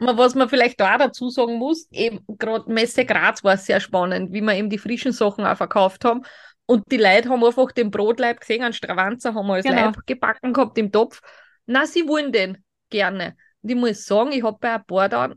[0.00, 4.40] Was man vielleicht da dazu sagen muss, eben gerade Messe Graz war sehr spannend, wie
[4.40, 6.22] wir eben die frischen Sachen auch verkauft haben.
[6.66, 9.86] Und die Leute haben einfach den Brotleib gesehen, einen Stravanzer haben wir als genau.
[9.86, 11.20] Leib gebacken gehabt im Topf.
[11.66, 13.36] Na, sie wollen den gerne.
[13.62, 15.34] Und ich muss sagen, ich habe bei ein paar dann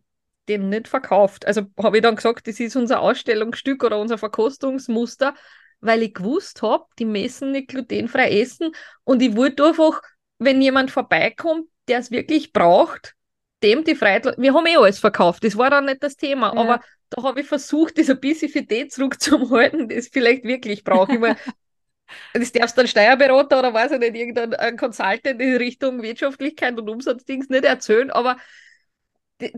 [0.47, 1.47] den nicht verkauft.
[1.47, 5.33] Also habe ich dann gesagt, das ist unser Ausstellungsstück oder unser Verkostungsmuster,
[5.79, 8.71] weil ich gewusst habe, die messen nicht glutenfrei essen.
[9.03, 10.01] Und ich wollte einfach,
[10.37, 13.15] wenn jemand vorbeikommt, der es wirklich braucht,
[13.64, 16.62] dem die Freiheit, wir haben eh alles verkauft, das war dann nicht das Thema, ja.
[16.62, 21.14] aber da habe ich versucht, das ein bisschen für den zurückzuhalten, das vielleicht wirklich brauche.
[21.14, 21.36] Ich mein,
[22.34, 26.89] das darfst du dann Steuerberater oder weiß ich nicht, irgendein Consultant in Richtung Wirtschaftlichkeit und
[26.89, 28.38] Umsatzdings nicht erzählen, aber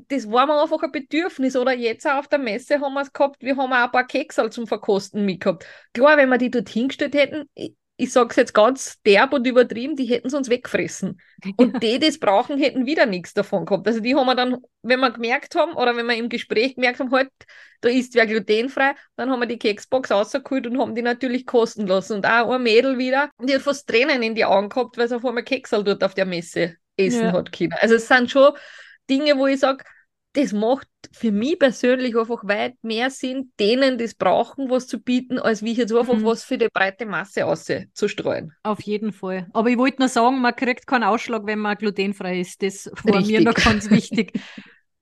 [0.07, 1.55] das war mir einfach ein Bedürfnis.
[1.55, 4.07] Oder jetzt auch auf der Messe haben wir es gehabt, wir haben auch ein paar
[4.07, 5.65] Keksal zum Verkosten mitgehabt.
[5.93, 7.49] Klar, wenn wir die dort hingestellt hätten,
[7.95, 11.21] ich sage es jetzt ganz derb und übertrieben, die hätten es uns weggefressen.
[11.57, 13.87] Und die, die es brauchen, hätten wieder nichts davon gehabt.
[13.87, 16.99] Also die haben wir dann, wenn wir gemerkt haben oder wenn wir im Gespräch gemerkt
[16.99, 17.29] haben, halt,
[17.81, 21.85] da ist wer glutenfrei, dann haben wir die Keksbox rausgeholt und haben die natürlich kosten
[21.85, 22.13] lassen.
[22.15, 25.15] Und auch ein Mädel wieder, die hat fast Tränen in die Augen gehabt, weil sie
[25.15, 27.33] auf einmal Keksal dort auf der Messe essen ja.
[27.33, 27.73] hat können.
[27.73, 28.53] Also es sind schon
[29.09, 29.83] Dinge, wo ich sage,
[30.33, 35.37] das macht für mich persönlich einfach weit mehr Sinn, denen das brauchen, was zu bieten,
[35.37, 36.25] als wie jetzt einfach mhm.
[36.25, 38.53] was für die breite Masse auszustreuen.
[38.63, 39.47] Auf jeden Fall.
[39.53, 42.63] Aber ich wollte nur sagen, man kriegt keinen Ausschlag, wenn man glutenfrei ist.
[42.63, 43.39] Das war Richtig.
[43.39, 44.33] mir noch ganz wichtig.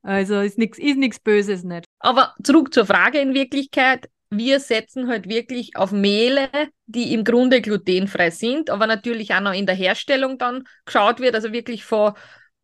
[0.04, 1.86] Also ist nichts ist Böses nicht.
[2.00, 4.10] Aber zurück zur Frage in Wirklichkeit.
[4.32, 6.50] Wir setzen halt wirklich auf Mehle,
[6.86, 11.36] die im Grunde glutenfrei sind, aber natürlich auch noch in der Herstellung dann geschaut wird,
[11.36, 12.14] also wirklich von,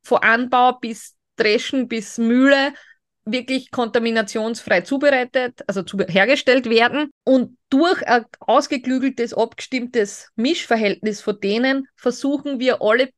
[0.01, 2.73] von Anbau bis Dreschen bis Mühle
[3.31, 7.11] wirklich kontaminationsfrei zubereitet, also zu, hergestellt werden.
[7.23, 13.09] Und durch ein ausgeklügeltes, abgestimmtes Mischverhältnis von denen versuchen wir alle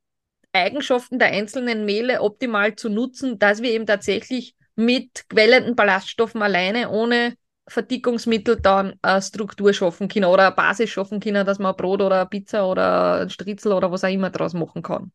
[0.52, 6.90] Eigenschaften der einzelnen Mehle optimal zu nutzen, dass wir eben tatsächlich mit quellenden Ballaststoffen alleine
[6.90, 7.36] ohne
[7.68, 12.02] Verdickungsmittel dann eine Struktur schaffen können oder eine Basis schaffen können, dass man ein Brot
[12.02, 15.12] oder eine Pizza oder ein Stritzel oder was auch immer draus machen kann.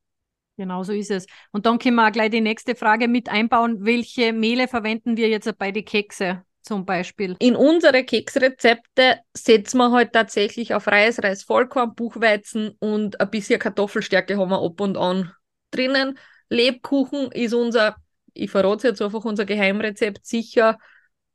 [0.56, 1.26] Genau so ist es.
[1.50, 3.84] Und dann können wir auch gleich die nächste Frage mit einbauen.
[3.84, 7.36] Welche Mehle verwenden wir jetzt bei den Kekse zum Beispiel?
[7.40, 13.58] In unsere Keksrezepte setzen wir halt tatsächlich auf Reis, Reis, Vollkorn, Buchweizen und ein bisschen
[13.58, 15.32] Kartoffelstärke haben wir ab und an
[15.72, 16.18] drinnen.
[16.50, 17.96] Lebkuchen ist unser,
[18.32, 20.78] ich verrate jetzt einfach unser Geheimrezept sicher,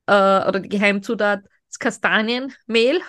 [0.06, 3.02] äh, oder die Geheimzutat, das Kastanienmehl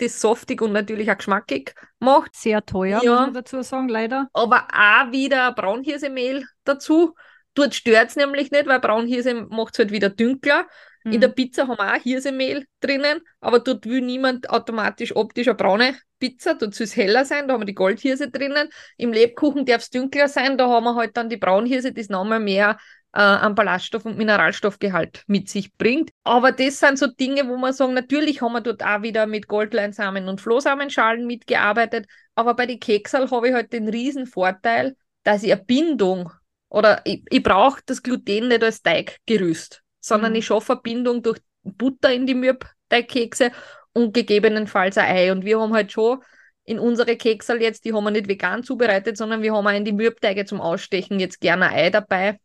[0.00, 2.34] das saftig und natürlich auch geschmackig macht.
[2.34, 3.12] Sehr teuer, ja.
[3.12, 4.28] muss man dazu sagen, leider.
[4.32, 7.14] Aber auch wieder Braunhirsemehl dazu.
[7.54, 10.66] Dort stört es nämlich nicht, weil Braunhirse macht es halt wieder dünkler.
[11.04, 11.12] Mhm.
[11.12, 15.56] In der Pizza haben wir auch Hirsemehl drinnen, aber dort will niemand automatisch optisch eine
[15.56, 16.54] braune Pizza.
[16.54, 18.68] Dort soll es heller sein, da haben wir die Goldhirse drinnen.
[18.96, 22.10] Im Lebkuchen darf es dünkler sein, da haben wir halt dann die Braunhirse, die ist
[22.10, 22.78] nochmal mehr
[23.12, 26.10] äh, an Ballaststoff- und Mineralstoffgehalt mit sich bringt.
[26.24, 29.48] Aber das sind so Dinge, wo man sagen, natürlich haben wir dort auch wieder mit
[29.48, 35.42] Goldleinsamen und Flohsamenschalen mitgearbeitet, aber bei den Keksal habe ich halt den riesen Vorteil, dass
[35.42, 36.30] ich eine Bindung
[36.68, 40.38] oder ich, ich brauche das Gluten nicht als Teiggerüst, sondern mhm.
[40.38, 43.50] ich schaffe eine Bindung durch Butter in die Mürbteigkekse
[43.92, 45.32] und gegebenenfalls ein Ei.
[45.32, 46.22] Und wir haben halt schon
[46.64, 49.84] in unsere Keksal jetzt, die haben wir nicht vegan zubereitet, sondern wir haben auch in
[49.84, 52.38] die Mürbteige zum Ausstechen jetzt gerne ein Ei dabei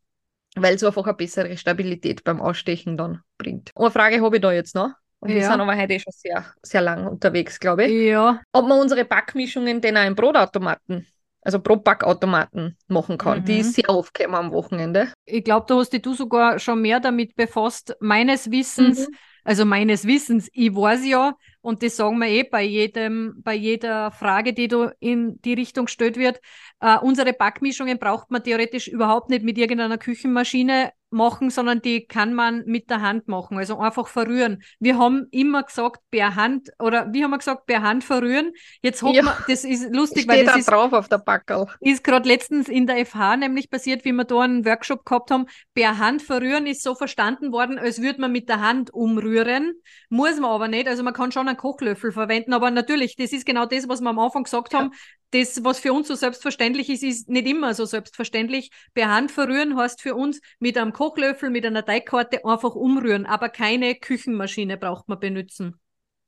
[0.55, 3.71] weil es einfach eine bessere Stabilität beim Ausstechen dann bringt.
[3.75, 4.91] Eine Frage habe ich da jetzt noch.
[5.19, 5.35] Und ja.
[5.35, 8.09] wir sind aber heute eh schon sehr, sehr lang unterwegs, glaube ich.
[8.09, 8.41] Ja.
[8.51, 11.07] Ob wir unsere Backmischungen denn auch im Brotautomaten
[11.45, 13.41] also Propackautomaten machen kann.
[13.41, 13.45] Mhm.
[13.45, 15.13] Die ist sehr oft gekommen am Wochenende.
[15.25, 17.95] Ich glaube, da hast dich du sogar schon mehr damit befasst.
[17.99, 19.15] Meines Wissens, mhm.
[19.45, 24.09] Also meines Wissens, ich weiß ja, und das sagen wir eh bei jedem, bei jeder
[24.09, 26.41] Frage, die du in die Richtung gestellt wird,
[26.79, 32.33] äh, unsere Backmischungen braucht man theoretisch überhaupt nicht mit irgendeiner Küchenmaschine machen, sondern die kann
[32.33, 34.61] man mit der Hand machen, also einfach verrühren.
[34.79, 38.51] Wir haben immer gesagt, per Hand oder wir haben gesagt, per Hand verrühren.
[38.81, 41.65] Jetzt hat ja, das ist lustig, weil das da ist drauf auf der Backel.
[41.79, 45.47] Ist gerade letztens in der FH nämlich passiert, wie wir da einen Workshop gehabt haben.
[45.73, 49.73] Per Hand verrühren ist so verstanden worden, als würde man mit der Hand umrühren.
[50.09, 50.87] Muss man aber nicht.
[50.87, 54.09] Also man kann schon einen Kochlöffel verwenden, aber natürlich, das ist genau das, was wir
[54.09, 54.79] am Anfang gesagt ja.
[54.79, 54.91] haben.
[55.35, 58.71] Das, was für uns so selbstverständlich ist, ist nicht immer so selbstverständlich.
[58.93, 63.49] Per Hand verrühren heißt für uns mit einem Kochlöffel, mit einer Teigkarte einfach umrühren, aber
[63.49, 65.77] keine Küchenmaschine braucht man benutzen.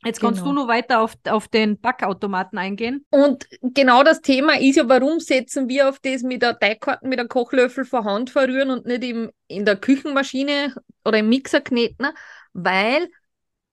[0.04, 0.54] Jetzt kannst genau.
[0.54, 3.06] du noch weiter auf, auf den Backautomaten eingehen.
[3.10, 7.18] Und genau das Thema ist ja, warum setzen wir auf das mit der Teigkarten, mit
[7.20, 12.08] einem Kochlöffel vor Hand verrühren und nicht im, in der Küchenmaschine oder im Mixer kneten?
[12.52, 13.08] Weil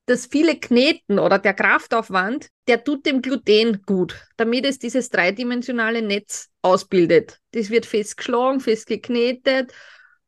[0.06, 6.02] das viele Kneten oder der Kraftaufwand, der tut dem Gluten gut, damit es dieses dreidimensionale
[6.02, 7.40] Netz ausbildet.
[7.52, 9.72] Das wird festgeschlagen, festgeknetet.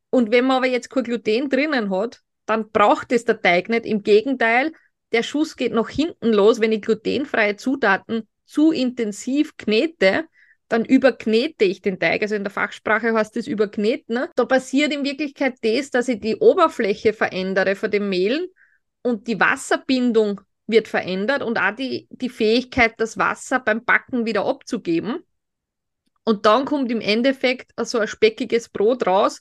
[0.09, 3.85] Und wenn man aber jetzt kein Gluten drinnen hat, dann braucht es der Teig nicht.
[3.85, 4.71] Im Gegenteil,
[5.11, 10.25] der Schuss geht nach hinten los, wenn ich glutenfreie Zutaten zu intensiv knete,
[10.69, 12.21] dann überknete ich den Teig.
[12.21, 14.15] Also in der Fachsprache heißt das überkneten.
[14.15, 14.29] Ne?
[14.35, 18.47] Da passiert in Wirklichkeit das, dass ich die Oberfläche verändere von dem Mehlen
[19.07, 24.45] und die Wasserbindung wird verändert und auch die, die Fähigkeit, das Wasser beim Backen wieder
[24.45, 25.23] abzugeben.
[26.25, 29.39] Und dann kommt im Endeffekt so ein speckiges Brot raus,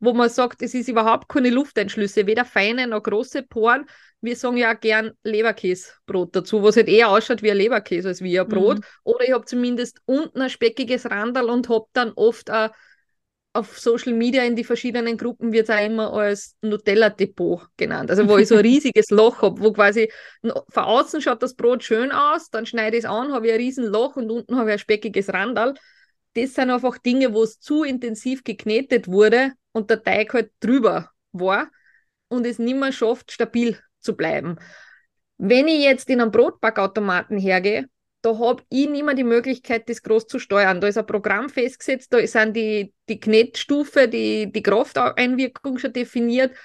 [0.00, 3.86] wo man sagt, es ist überhaupt keine Lufteinschlüsse, weder feine noch große Poren.
[4.20, 8.20] Wir sagen ja auch gern Leberkäsebrot dazu, was halt eher ausschaut wie ein Leberkäse als
[8.20, 8.78] wie ein Brot.
[8.78, 8.84] Mhm.
[9.04, 12.70] Oder ich habe zumindest unten ein speckiges Randal und habe dann oft ein
[13.54, 18.10] auf Social Media in die verschiedenen Gruppen wird es auch immer als Nutella-Depot genannt.
[18.10, 20.10] Also wo ich so ein riesiges Loch habe, wo quasi
[20.42, 23.60] von außen schaut das Brot schön aus, dann schneide ich es an, habe ich ein
[23.60, 25.74] riesen Loch und unten habe ich ein speckiges Randal.
[26.34, 31.10] Das sind einfach Dinge, wo es zu intensiv geknetet wurde und der Teig halt drüber
[31.30, 31.70] war
[32.26, 34.56] und es nicht mehr schafft, stabil zu bleiben.
[35.38, 37.86] Wenn ich jetzt in einen Brotbackautomaten hergehe
[38.24, 40.80] da habe ich nicht mehr die Möglichkeit, das groß zu steuern.
[40.80, 46.56] Da ist ein Programm festgesetzt, da sind die, die Knetstufe, die, die Krafteinwirkung schon definiert.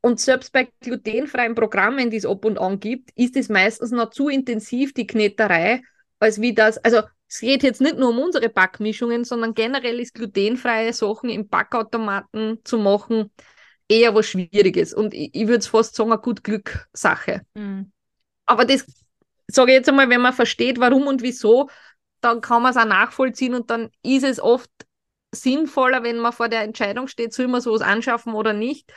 [0.00, 4.10] Und selbst bei glutenfreien Programmen, die es ab und an gibt, ist es meistens noch
[4.10, 5.82] zu intensiv, die Kneterei,
[6.20, 10.14] als wie das, also es geht jetzt nicht nur um unsere Backmischungen, sondern generell ist
[10.14, 13.30] glutenfreie Sachen im Backautomaten zu machen
[13.88, 14.94] eher was Schwieriges.
[14.94, 17.42] Und ich, ich würde fast sagen, eine gut Glück-Sache.
[17.54, 17.92] Mhm.
[18.46, 18.86] Aber das
[19.46, 21.68] sage ich jetzt einmal, wenn man versteht, warum und wieso,
[22.20, 24.70] dann kann man es auch nachvollziehen und dann ist es oft
[25.32, 28.92] sinnvoller, wenn man vor der Entscheidung steht, soll man sowas anschaffen oder nicht.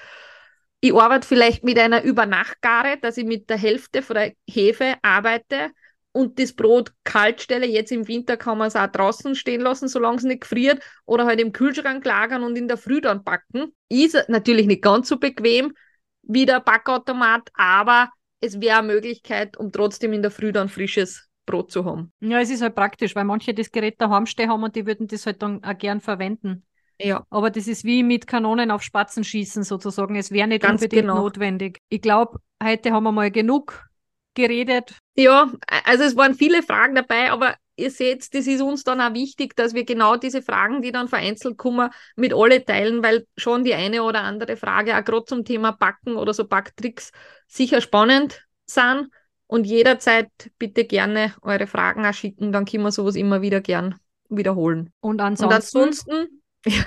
[0.80, 5.72] Ich arbeite vielleicht mit einer Übernachtgare, dass ich mit der Hälfte von der Hefe arbeite
[6.12, 7.66] und das Brot kalt stelle.
[7.66, 11.26] Jetzt im Winter kann man es auch draußen stehen lassen, solange es nicht friert, oder
[11.26, 13.74] halt im Kühlschrank lagern und in der Früh dann backen.
[13.90, 15.74] Ist natürlich nicht ganz so bequem
[16.22, 18.10] wie der Backautomat, aber
[18.40, 22.12] es wäre eine Möglichkeit, um trotzdem in der Früh dann frisches Brot zu haben.
[22.20, 25.08] Ja, es ist halt praktisch, weil manche das Gerät daheim stehen haben und die würden
[25.08, 26.66] das halt dann auch gern verwenden.
[27.00, 27.26] Ja.
[27.30, 30.16] Aber das ist wie mit Kanonen auf Spatzen schießen sozusagen.
[30.16, 31.20] Es wäre nicht Ganz unbedingt genau.
[31.20, 31.80] notwendig.
[31.90, 33.88] Ich glaube, heute haben wir mal genug
[34.34, 34.98] geredet.
[35.16, 35.52] Ja,
[35.84, 39.56] also es waren viele Fragen dabei, aber ihr seht, das ist uns dann auch wichtig,
[39.56, 43.74] dass wir genau diese Fragen, die dann vereinzelt kommen, mit alle teilen, weil schon die
[43.74, 47.12] eine oder andere Frage, auch gerade zum Thema Backen oder so Backtricks,
[47.48, 49.10] sicher spannend sind.
[49.50, 53.96] Und jederzeit bitte gerne eure Fragen auch schicken, dann können wir sowas immer wieder gern
[54.28, 54.92] wiederholen.
[55.00, 56.84] Und ansonsten, Und ansonsten ja,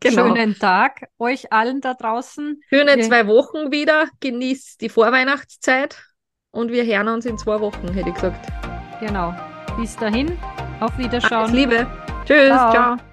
[0.00, 0.26] genau.
[0.26, 2.60] schönen Tag euch allen da draußen.
[2.68, 4.08] Schöne wir zwei Wochen wieder.
[4.18, 6.02] Genießt die Vorweihnachtszeit
[6.50, 8.50] und wir hören uns in zwei Wochen, hätte ich gesagt.
[8.98, 9.32] Genau.
[9.76, 10.38] Bis dahin,
[10.80, 11.50] auf Wiederschauen.
[11.50, 11.86] Alles Liebe.
[12.24, 12.72] Tschüss, ciao.
[12.72, 13.09] ciao.